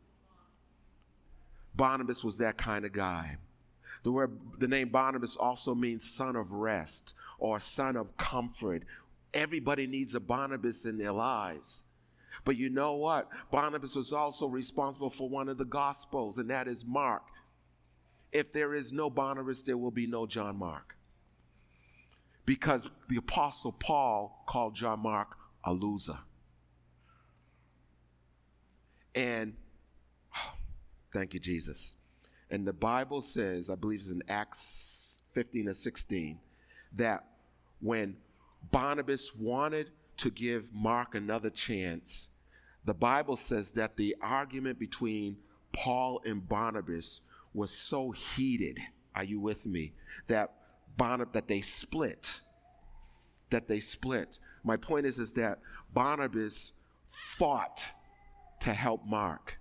Barnabas 1.77 2.23
was 2.23 2.39
that 2.39 2.57
kind 2.57 2.85
of 2.85 2.93
guy. 2.93 3.39
The 4.03 4.13
word, 4.13 4.39
the 4.59 4.69
name 4.69 4.91
Barnabas 4.91 5.37
also 5.37 5.75
means 5.75 6.09
son 6.09 6.37
of 6.37 6.53
rest 6.53 7.15
or 7.39 7.59
son 7.59 7.97
of 7.97 8.17
comfort. 8.17 8.85
Everybody 9.33 9.87
needs 9.87 10.15
a 10.15 10.21
Barnabas 10.21 10.85
in 10.85 10.99
their 10.99 11.13
lives. 11.13 11.84
But 12.45 12.57
you 12.57 12.71
know 12.71 12.95
what? 12.95 13.29
Barnabas 13.51 13.95
was 13.95 14.13
also 14.13 14.49
responsible 14.49 15.11
for 15.11 15.29
one 15.29 15.49
of 15.49 15.59
the 15.59 15.65
Gospels, 15.65 16.39
and 16.39 16.51
that 16.51 16.69
is 16.69 16.85
Mark. 16.85 17.23
If 18.33 18.53
there 18.53 18.75
is 18.75 18.93
no 18.93 19.09
Barnabas, 19.09 19.63
there 19.63 19.79
will 19.79 19.91
be 19.91 20.07
no 20.07 20.27
John 20.27 20.59
Mark. 20.59 20.97
Because 22.47 22.91
the 23.09 23.17
Apostle 23.17 23.73
Paul 23.73 24.45
called 24.47 24.75
John 24.75 25.01
Mark 25.01 25.37
a 25.65 25.73
loser. 25.73 26.19
And 29.15 29.55
oh, 30.37 30.53
thank 31.13 31.35
you, 31.35 31.41
Jesus. 31.41 31.97
And 32.51 32.67
the 32.67 32.73
Bible 32.73 33.21
says, 33.21 33.71
I 33.71 33.75
believe 33.75 34.01
it's 34.01 34.11
in 34.11 34.23
Acts 34.29 35.23
15 35.35 35.69
or 35.69 35.73
16, 35.73 36.39
that 36.97 37.25
when 37.81 38.17
Barnabas 38.71 39.35
wanted 39.37 39.91
to 40.19 40.31
give 40.31 40.73
Mark 40.73 41.15
another 41.15 41.51
chance, 41.51 42.29
the 42.85 42.95
Bible 42.95 43.37
says 43.37 43.73
that 43.73 43.97
the 43.97 44.15
argument 44.21 44.79
between 44.79 45.39
Paul 45.73 46.21
and 46.25 46.47
Barnabas 46.47 47.23
was 47.53 47.71
so 47.71 48.11
heated. 48.11 48.79
Are 49.15 49.25
you 49.25 49.41
with 49.41 49.65
me? 49.65 49.93
That 50.27 50.53
Barnabas 50.97 51.33
that 51.35 51.49
they 51.49 51.61
split. 51.61 52.41
That 53.51 53.69
they 53.69 53.81
split. 53.81 54.39
My 54.63 54.77
point 54.77 55.07
is, 55.07 55.19
is 55.19 55.33
that 55.35 55.61
Barnabas 55.93 56.81
fought 57.07 57.87
to 58.61 58.73
help 58.73 59.07
Mark. 59.07 59.59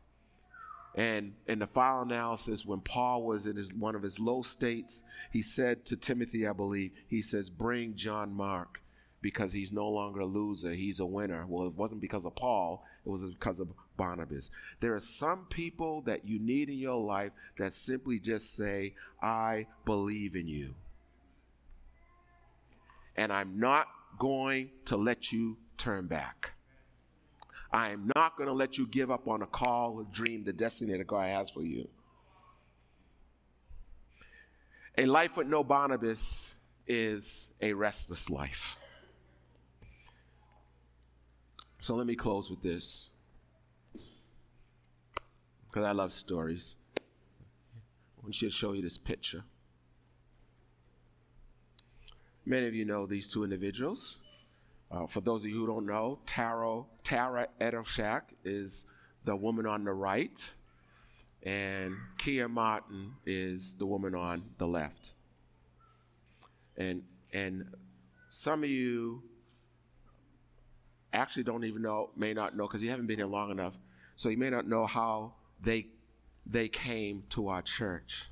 And 0.95 1.33
in 1.47 1.59
the 1.59 1.67
final 1.67 2.03
analysis, 2.03 2.65
when 2.65 2.79
Paul 2.81 3.23
was 3.23 3.47
in 3.47 3.55
his, 3.55 3.73
one 3.73 3.95
of 3.95 4.03
his 4.03 4.19
low 4.19 4.43
states, 4.43 5.03
he 5.31 5.41
said 5.41 5.85
to 5.85 5.95
Timothy, 5.95 6.47
I 6.47 6.53
believe, 6.53 6.91
he 7.07 7.21
says, 7.21 7.49
Bring 7.49 7.95
John 7.95 8.31
Mark 8.31 8.82
because 9.23 9.53
he's 9.53 9.71
no 9.71 9.88
longer 9.89 10.19
a 10.19 10.25
loser, 10.25 10.73
he's 10.73 10.99
a 10.99 11.05
winner. 11.05 11.45
Well, 11.47 11.65
it 11.65 11.73
wasn't 11.73 12.01
because 12.01 12.25
of 12.25 12.36
Paul, 12.36 12.86
it 13.05 13.09
was 13.09 13.23
because 13.23 13.59
of 13.59 13.69
Barnabas. 13.97 14.51
There 14.81 14.93
are 14.93 14.99
some 14.99 15.47
people 15.49 16.01
that 16.01 16.27
you 16.27 16.38
need 16.39 16.69
in 16.69 16.77
your 16.77 17.01
life 17.01 17.31
that 17.57 17.73
simply 17.73 18.19
just 18.19 18.53
say, 18.55 18.93
I 19.21 19.65
believe 19.86 20.36
in 20.36 20.47
you. 20.47 20.75
And 23.15 23.31
I'm 23.31 23.59
not 23.59 23.88
going 24.19 24.71
to 24.86 24.97
let 24.97 25.31
you 25.31 25.57
turn 25.77 26.05
back. 26.07 26.51
I 27.71 27.89
am 27.89 28.12
not 28.13 28.38
going 28.38 28.47
to 28.47 28.53
let 28.53 28.77
you 28.77 28.86
give 28.86 29.09
up 29.09 29.27
on 29.27 29.41
a 29.41 29.47
call, 29.47 30.01
a 30.01 30.13
dream, 30.13 30.43
the 30.43 30.53
destiny 30.53 30.95
that 30.97 31.07
God 31.07 31.27
has 31.29 31.49
for 31.49 31.63
you. 31.63 31.88
A 34.97 35.05
life 35.05 35.38
with 35.38 35.47
no 35.47 35.63
Barnabas 35.63 36.55
is 36.86 37.55
a 37.62 37.73
restless 37.73 38.29
life. 38.29 38.75
So 41.83 41.95
let 41.95 42.07
me 42.07 42.15
close 42.15 42.49
with 42.49 42.61
this. 42.61 43.09
Because 45.67 45.83
I 45.83 45.91
love 45.91 46.13
stories. 46.13 46.77
I 46.97 48.21
want 48.23 48.41
you 48.41 48.47
to 48.47 48.55
show 48.55 48.71
you 48.71 48.81
this 48.81 48.97
picture. 48.97 49.43
Many 52.45 52.67
of 52.67 52.73
you 52.73 52.85
know 52.85 53.05
these 53.05 53.29
two 53.29 53.43
individuals. 53.43 54.19
Uh, 54.89 55.07
for 55.07 55.19
those 55.19 55.43
of 55.43 55.49
you 55.49 55.59
who 55.59 55.67
don't 55.67 55.85
know, 55.85 56.19
Tara, 56.25 56.83
Tara 57.03 57.49
Edelshak 57.59 58.21
is 58.45 58.89
the 59.25 59.35
woman 59.35 59.65
on 59.65 59.83
the 59.83 59.91
right, 59.91 60.53
and 61.45 61.97
Kia 62.17 62.47
Martin 62.47 63.11
is 63.25 63.73
the 63.73 63.85
woman 63.85 64.15
on 64.15 64.41
the 64.57 64.67
left. 64.67 65.11
And 66.77 67.03
and 67.33 67.65
some 68.29 68.63
of 68.63 68.69
you 68.69 69.23
actually 71.13 71.43
don't 71.43 71.63
even 71.63 71.82
know, 71.82 72.10
may 72.15 72.34
not 72.34 72.58
know, 72.58 72.67
because 72.67 72.82
you 72.82 72.89
haven't 72.89 73.08
been 73.08 73.17
here 73.17 73.28
long 73.28 73.52
enough, 73.52 73.78
so 74.15 74.30
you 74.30 74.38
may 74.38 74.49
not 74.49 74.67
know 74.67 74.86
how 74.86 75.34
they 75.62 75.88
they 76.45 76.67
came 76.67 77.23
to 77.30 77.47
our 77.47 77.62
church. 77.62 78.26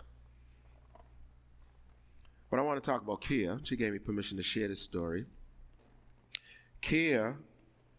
But 2.50 2.60
I 2.60 2.64
want 2.64 2.84
to 2.84 2.90
talk 2.90 3.02
about 3.02 3.22
Kia. 3.22 3.60
She 3.64 3.78
gave 3.78 3.94
me 3.94 4.00
permission 4.00 4.36
to 4.36 4.44
share 4.44 4.68
this 4.68 4.82
story. 4.82 5.26
Kia 6.82 7.38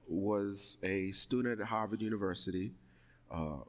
was 0.06 0.76
a 0.82 1.10
student 1.12 1.60
at 1.60 1.66
Harvard 1.66 2.02
University. 2.02 2.72
Uh, 3.30 3.60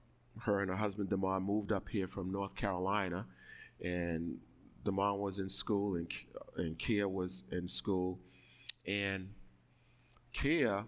her 0.41 0.59
and 0.59 0.69
her 0.69 0.75
husband 0.75 1.09
Damon 1.09 1.43
moved 1.43 1.71
up 1.71 1.87
here 1.87 2.07
from 2.07 2.31
North 2.31 2.55
Carolina, 2.55 3.25
and 3.81 4.37
Damon 4.83 5.19
was 5.19 5.39
in 5.39 5.47
school, 5.47 5.95
and 5.95 6.11
and 6.57 6.77
Kia 6.77 7.07
was 7.07 7.43
in 7.51 7.67
school, 7.67 8.19
and 8.85 9.29
Kia 10.33 10.83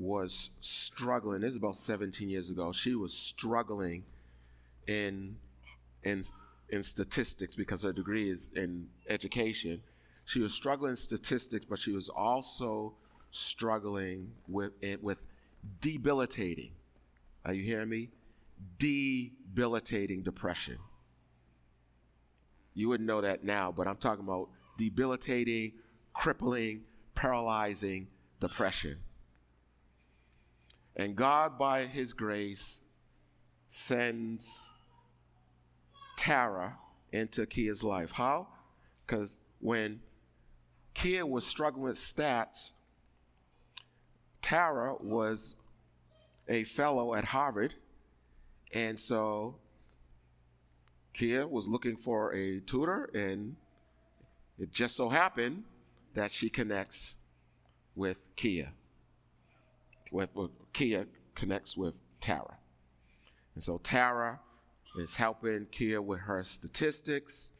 was 0.00 0.56
struggling. 0.62 1.42
This 1.42 1.50
is 1.50 1.56
about 1.56 1.76
17 1.76 2.28
years 2.28 2.48
ago. 2.48 2.72
She 2.72 2.94
was 2.94 3.16
struggling 3.16 4.02
in 4.88 5.36
in 6.02 6.22
in 6.70 6.82
statistics 6.82 7.54
because 7.54 7.82
her 7.82 7.92
degree 7.92 8.30
is 8.30 8.50
in 8.56 8.88
education. 9.08 9.82
She 10.24 10.40
was 10.40 10.54
struggling 10.54 10.92
in 10.92 10.96
statistics, 10.96 11.66
but 11.68 11.78
she 11.78 11.92
was 11.92 12.08
also 12.08 12.94
struggling 13.30 14.32
with 14.48 14.72
eh, 14.82 14.96
with 15.02 15.22
debilitating. 15.80 16.72
Are 17.44 17.52
you 17.52 17.62
hearing 17.62 17.90
me? 17.90 18.08
Debilitating 18.78 20.22
depression. 20.22 20.78
You 22.72 22.88
wouldn't 22.88 23.06
know 23.06 23.20
that 23.20 23.44
now, 23.44 23.70
but 23.70 23.86
I'm 23.86 23.96
talking 23.96 24.24
about 24.24 24.48
debilitating, 24.78 25.72
crippling, 26.14 26.82
paralyzing 27.14 28.08
depression. 28.40 28.96
And 31.00 31.16
God, 31.16 31.58
by 31.58 31.86
His 31.86 32.12
grace, 32.12 32.84
sends 33.70 34.68
Tara 36.18 36.76
into 37.10 37.46
Kia's 37.46 37.82
life. 37.82 38.12
How? 38.12 38.48
Because 39.06 39.38
when 39.60 40.00
Kia 40.92 41.24
was 41.24 41.46
struggling 41.46 41.84
with 41.84 41.96
stats, 41.96 42.72
Tara 44.42 44.94
was 45.00 45.56
a 46.50 46.64
fellow 46.64 47.14
at 47.14 47.24
Harvard. 47.24 47.72
And 48.74 49.00
so 49.00 49.56
Kia 51.14 51.46
was 51.46 51.66
looking 51.66 51.96
for 51.96 52.34
a 52.34 52.60
tutor, 52.60 53.06
and 53.14 53.56
it 54.58 54.70
just 54.70 54.96
so 54.96 55.08
happened 55.08 55.64
that 56.12 56.30
she 56.30 56.50
connects 56.50 57.14
with 57.96 58.18
Kia. 58.36 58.74
With, 60.10 60.30
Kia 60.72 61.06
connects 61.34 61.76
with 61.76 61.94
Tara. 62.20 62.58
And 63.54 63.62
so 63.62 63.78
Tara 63.78 64.40
is 64.98 65.16
helping 65.16 65.66
Kia 65.70 66.00
with 66.02 66.20
her 66.20 66.42
statistics 66.42 67.56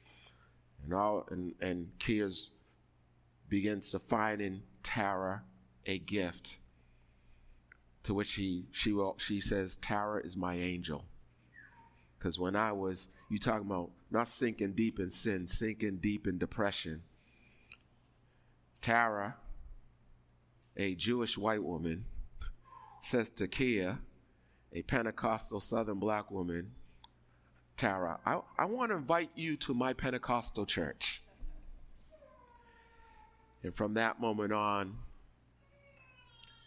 and 0.82 0.94
all 0.94 1.26
and, 1.30 1.54
and 1.60 1.90
Kia's 1.98 2.50
begins 3.48 3.90
to 3.90 3.98
find 3.98 4.40
in 4.40 4.62
Tara 4.82 5.42
a 5.86 5.98
gift 5.98 6.58
to 8.02 8.14
which 8.14 8.28
she 8.28 8.66
she 8.72 8.92
will 8.92 9.16
she 9.18 9.40
says 9.40 9.76
Tara 9.76 10.22
is 10.24 10.36
my 10.36 10.54
angel. 10.54 11.04
Because 12.18 12.38
when 12.38 12.56
I 12.56 12.72
was 12.72 13.08
you 13.28 13.38
talking 13.38 13.66
about 13.66 13.90
not 14.10 14.28
sinking 14.28 14.72
deep 14.72 14.98
in 14.98 15.10
sin, 15.10 15.46
sinking 15.46 15.98
deep 15.98 16.26
in 16.26 16.38
depression. 16.38 17.02
Tara, 18.82 19.36
a 20.76 20.94
Jewish 20.94 21.36
white 21.36 21.62
woman, 21.62 22.06
says 23.00 23.30
to 23.30 23.48
Kia, 23.48 23.98
a 24.72 24.82
Pentecostal 24.82 25.60
Southern 25.60 25.98
black 25.98 26.30
woman, 26.30 26.72
Tara, 27.76 28.20
I, 28.26 28.40
I 28.58 28.66
want 28.66 28.90
to 28.90 28.96
invite 28.96 29.30
you 29.34 29.56
to 29.56 29.74
my 29.74 29.92
Pentecostal 29.92 30.66
church. 30.66 31.22
And 33.62 33.74
from 33.74 33.94
that 33.94 34.20
moment 34.20 34.52
on, 34.52 34.96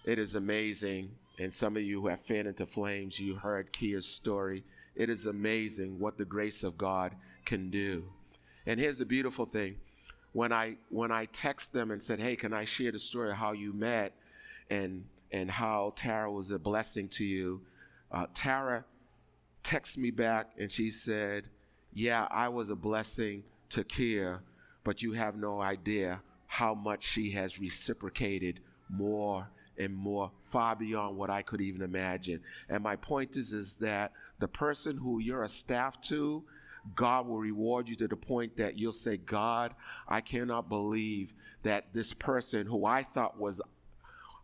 it 0.05 0.19
is 0.19 0.35
amazing. 0.35 1.11
And 1.39 1.53
some 1.53 1.77
of 1.77 1.83
you 1.83 2.01
who 2.01 2.07
have 2.07 2.21
fanned 2.21 2.47
into 2.47 2.65
flames, 2.65 3.19
you 3.19 3.35
heard 3.35 3.71
Kia's 3.71 4.07
story. 4.07 4.63
It 4.95 5.09
is 5.09 5.25
amazing 5.25 5.99
what 5.99 6.17
the 6.17 6.25
grace 6.25 6.63
of 6.63 6.77
God 6.77 7.13
can 7.45 7.69
do. 7.69 8.03
And 8.65 8.79
here's 8.79 8.99
the 8.99 9.05
beautiful 9.05 9.45
thing. 9.45 9.77
When 10.33 10.51
I 10.51 10.77
when 10.89 11.11
I 11.11 11.25
text 11.25 11.73
them 11.73 11.91
and 11.91 12.01
said, 12.01 12.19
"Hey, 12.19 12.35
can 12.35 12.53
I 12.53 12.65
share 12.65 12.91
the 12.91 12.99
story 12.99 13.29
of 13.29 13.37
how 13.37 13.51
you 13.51 13.71
met 13.71 14.13
and 14.69 15.05
and 15.33 15.51
how 15.51 15.91
Tara 15.97 16.31
was 16.31 16.51
a 16.51 16.59
blessing 16.59 17.09
to 17.09 17.25
you?" 17.25 17.65
Uh, 18.09 18.27
Tara 18.33 18.85
texted 19.63 19.97
me 19.97 20.11
back 20.11 20.51
and 20.57 20.71
she 20.71 20.91
said, 20.91 21.49
"Yeah, 21.91 22.27
I 22.31 22.47
was 22.47 22.69
a 22.69 22.75
blessing 22.75 23.43
to 23.69 23.83
Kia, 23.83 24.41
but 24.85 25.01
you 25.01 25.11
have 25.13 25.35
no 25.35 25.59
idea 25.59 26.21
how 26.47 26.73
much 26.73 27.03
she 27.03 27.31
has 27.31 27.59
reciprocated 27.59 28.61
more 28.89 29.49
and 29.77 29.95
more, 29.95 30.31
far 30.43 30.75
beyond 30.75 31.17
what 31.17 31.29
I 31.29 31.41
could 31.41 31.59
even 31.59 31.81
imagine." 31.81 32.41
And 32.69 32.83
my 32.83 32.95
point 32.95 33.35
is, 33.35 33.51
is 33.51 33.75
that 33.75 34.13
the 34.39 34.47
person 34.47 34.97
who 34.97 35.19
you're 35.19 35.43
a 35.43 35.49
staff 35.49 35.99
to, 36.03 36.43
God 36.95 37.27
will 37.27 37.37
reward 37.39 37.87
you 37.87 37.95
to 37.95 38.07
the 38.07 38.17
point 38.17 38.57
that 38.57 38.77
you'll 38.77 38.91
say, 38.91 39.17
God, 39.17 39.73
I 40.07 40.21
cannot 40.21 40.69
believe 40.69 41.33
that 41.63 41.93
this 41.93 42.13
person 42.13 42.67
who 42.67 42.85
I 42.85 43.03
thought 43.03 43.39
was 43.39 43.61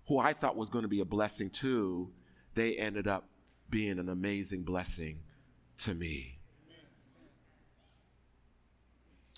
who 0.10 0.18
I 0.18 0.34
thought 0.34 0.58
was 0.58 0.70
going 0.70 0.82
to 0.82 0.90
be 0.90 1.02
a 1.02 1.06
blessing 1.06 1.52
to, 1.52 2.10
they 2.56 2.76
ended 2.76 3.08
up 3.08 3.30
being 3.70 4.00
an 4.00 4.10
amazing 4.10 4.64
blessing 4.64 5.20
to 5.78 5.94
me. 5.94 6.40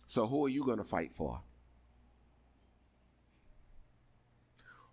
So 0.07 0.25
who 0.27 0.45
are 0.45 0.49
you 0.49 0.63
going 0.63 0.77
to 0.77 0.85
fight 0.85 1.13
for? 1.13 1.41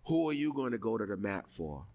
Who 0.07 0.29
are 0.29 0.33
you 0.33 0.53
going 0.53 0.73
to 0.73 0.77
go 0.77 0.97
to 0.97 1.05
the 1.05 1.15
mat 1.15 1.45
for? 1.47 1.85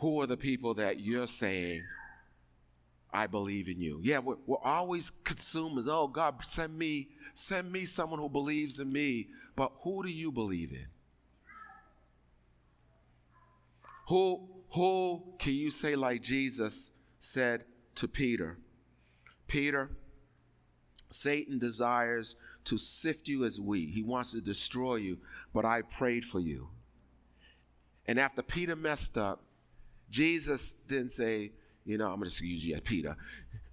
Who 0.00 0.20
are 0.20 0.26
the 0.26 0.36
people 0.36 0.74
that 0.74 1.00
you're 1.00 1.26
saying, 1.26 1.82
I 3.10 3.26
believe 3.26 3.68
in 3.68 3.80
you? 3.80 4.00
Yeah, 4.02 4.18
we're, 4.18 4.36
we're 4.46 4.58
always 4.62 5.08
consumers. 5.08 5.88
Oh, 5.88 6.08
God, 6.08 6.44
send 6.44 6.76
me, 6.76 7.08
send 7.32 7.72
me 7.72 7.86
someone 7.86 8.18
who 8.18 8.28
believes 8.28 8.78
in 8.78 8.92
me. 8.92 9.28
But 9.56 9.72
who 9.82 10.02
do 10.02 10.10
you 10.10 10.32
believe 10.32 10.72
in? 10.72 10.86
Who, 14.08 14.48
who 14.70 15.22
can 15.38 15.54
you 15.54 15.70
say, 15.70 15.96
like 15.96 16.22
Jesus 16.22 16.98
said 17.18 17.64
to 17.94 18.08
Peter? 18.08 18.58
Peter, 19.46 19.90
Satan 21.10 21.58
desires 21.58 22.36
to 22.64 22.76
sift 22.76 23.28
you 23.28 23.44
as 23.44 23.60
wheat. 23.60 23.90
He 23.90 24.02
wants 24.02 24.32
to 24.32 24.40
destroy 24.40 24.96
you, 24.96 25.18
but 25.52 25.64
I 25.64 25.82
prayed 25.82 26.24
for 26.24 26.40
you. 26.40 26.68
And 28.06 28.18
after 28.18 28.42
Peter 28.42 28.76
messed 28.76 29.16
up, 29.16 29.42
Jesus 30.10 30.84
didn't 30.88 31.10
say, 31.10 31.52
you 31.84 31.96
know, 31.98 32.10
I'm 32.10 32.18
going 32.18 32.30
to 32.30 32.46
use 32.46 32.64
you 32.64 32.74
as 32.74 32.80
Peter. 32.80 33.16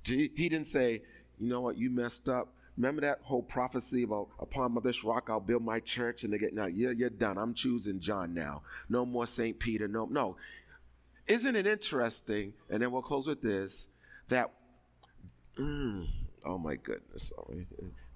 He 0.04 0.28
didn't 0.28 0.68
say, 0.68 1.02
you 1.40 1.50
know 1.50 1.62
what, 1.62 1.78
you 1.78 1.90
messed 1.90 2.30
up. 2.30 2.54
Remember 2.78 3.02
that 3.02 3.20
whole 3.24 3.44
prophecy 3.44 4.04
about 4.04 4.30
upon 4.40 4.78
this 4.84 5.04
rock 5.04 5.30
I'll 5.30 5.40
build 5.40 5.64
my 5.64 5.80
church, 5.80 6.24
and 6.24 6.34
they 6.34 6.38
get 6.38 6.54
now 6.54 6.68
you're, 6.68 6.94
you're 6.94 7.10
done. 7.10 7.38
I'm 7.38 7.54
choosing 7.54 8.00
John 8.00 8.34
now. 8.34 8.64
No 8.90 9.06
more 9.06 9.28
Saint 9.28 9.60
Peter. 9.60 9.88
No, 9.88 10.06
no. 10.06 10.38
Isn't 11.28 11.56
it 11.56 11.68
interesting? 11.68 12.54
And 12.70 12.82
then 12.82 12.92
we'll 12.92 13.02
close 13.02 13.28
with 13.28 13.42
this 13.42 13.98
that. 14.30 14.52
Mm, 15.58 16.08
oh 16.46 16.58
my 16.58 16.76
goodness! 16.78 17.32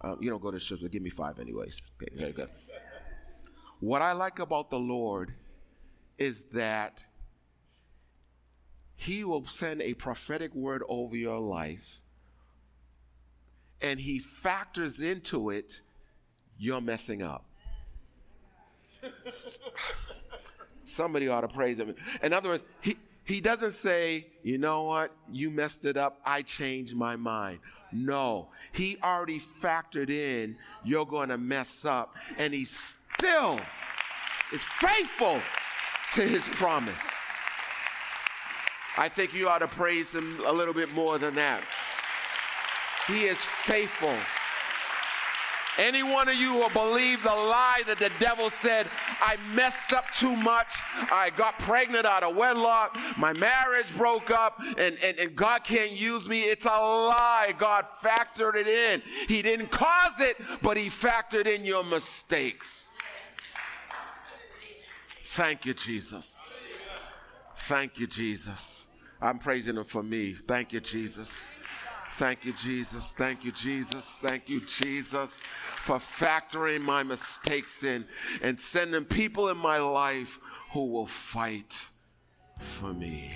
Uh, 0.02 0.15
you 0.22 0.30
don't 0.30 0.41
go 0.41 0.52
to 0.52 0.60
church, 0.60 0.80
but 0.82 0.91
give 0.91 1.02
me 1.02 1.10
five 1.10 1.38
anyways. 1.39 1.82
Okay, 2.02 2.15
very 2.15 2.32
good. 2.32 2.50
What 3.82 4.02
I 4.02 4.13
like 4.13 4.39
about 4.39 4.70
the 4.70 4.80
Lord 4.80 5.34
is 6.18 6.46
that 6.46 7.06
He 8.96 9.26
will 9.26 9.44
send 9.46 9.82
a 9.82 9.94
prophetic 9.96 10.56
word 10.56 10.82
over 10.88 11.15
your 11.18 11.39
life 11.39 12.00
and 13.86 14.00
he 14.00 14.17
factors 14.17 15.00
into 15.00 15.52
it 15.52 15.82
you're 16.58 16.82
messing 16.82 17.21
up. 17.21 17.45
Somebody 20.84 21.28
ought 21.28 21.41
to 21.41 21.48
praise 21.48 21.80
him. 21.80 21.93
In 22.24 22.34
other 22.34 22.50
words, 22.50 22.63
he, 22.82 22.98
he 23.24 23.41
doesn't 23.41 23.74
say, 23.74 24.26
you 24.41 24.58
know 24.58 24.84
what, 24.84 25.12
you 25.32 25.52
messed 25.52 25.86
it 25.86 25.98
up, 25.98 26.19
I 26.26 26.41
changed 26.41 26.95
my 26.95 27.15
mind. 27.15 27.60
No, 27.91 28.50
he 28.71 28.98
already 29.04 29.40
factored 29.40 30.10
in 30.10 30.58
you're 30.83 31.06
going 31.06 31.29
to 31.29 31.38
mess 31.38 31.86
up, 31.86 32.15
and 32.38 32.54
he 32.54 32.65
still 32.65 33.60
is 34.52 34.63
faithful 34.63 35.40
to 36.13 36.21
his 36.21 36.48
promise. 36.50 37.31
I 38.98 39.10
think 39.10 39.33
you 39.33 39.48
ought 39.48 39.60
to 39.60 39.67
praise 39.67 40.15
him 40.15 40.40
a 40.48 40.52
little 40.52 40.73
bit 40.73 40.92
more 40.92 41.19
than 41.19 41.36
that. 41.36 41.62
He 43.08 43.25
is 43.25 43.37
faithful. 43.37 44.15
Any 45.77 46.03
one 46.03 46.29
of 46.29 46.35
you 46.35 46.53
who 46.53 46.69
believe 46.69 47.21
the 47.21 47.29
lie 47.29 47.83
that 47.85 47.99
the 47.99 48.12
devil 48.17 48.49
said, 48.49 48.87
I 49.21 49.35
messed 49.53 49.91
up 49.91 50.06
too 50.13 50.33
much, 50.35 50.67
I 51.12 51.31
got 51.35 51.60
pregnant 51.60 52.06
out 52.06 52.23
of 52.23 52.35
wedlock, 52.35 52.97
my 53.17 53.33
marriage 53.33 53.93
broke 53.97 54.31
up, 54.31 54.62
and, 54.77 54.97
and, 55.03 55.17
and 55.19 55.35
God 55.35 55.65
can't 55.65 55.91
use 55.91 56.29
me, 56.29 56.41
it's 56.41 56.65
a 56.65 56.69
lie. 56.69 57.53
God 57.58 57.85
factored 58.01 58.56
it 58.56 58.67
in. 58.67 59.01
He 59.27 59.41
didn't 59.41 59.69
cause 59.69 60.19
it, 60.19 60.37
but 60.63 60.77
He 60.77 60.87
factored 60.87 61.45
in 61.45 61.65
your 61.65 61.83
mistakes. 61.83 62.97
Thank 65.23 65.65
you, 65.65 65.73
Jesus. 65.73 66.58
Thank 67.58 67.99
you, 67.99 68.08
Jesus. 68.08 68.87
I'm 69.21 69.39
praising 69.39 69.75
Him 69.75 69.83
for 69.83 70.03
me. 70.03 70.33
Thank 70.33 70.71
you, 70.71 70.79
Jesus. 70.79 71.45
Thank 72.18 72.46
you, 72.46 72.54
Jesus. 72.54 73.12
Thank 73.12 73.44
you, 73.44 73.52
Jesus. 73.52 74.20
Thank 74.20 74.48
you, 74.48 74.62
Jesus, 74.62 75.44
for 75.44 75.98
factoring 75.98 76.80
my 76.80 77.04
mistakes 77.04 77.84
in 77.84 78.06
and 78.42 78.58
sending 78.58 79.04
people 79.04 79.50
in 79.50 79.58
my 79.58 79.80
life 79.80 80.40
who 80.72 80.86
will 80.86 81.08
fight 81.08 81.86
for 82.58 82.94
me. 82.94 83.34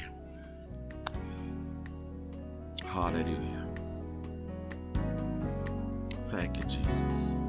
Hallelujah. 2.86 3.68
Thank 6.30 6.56
you, 6.56 6.64
Jesus. 6.64 7.49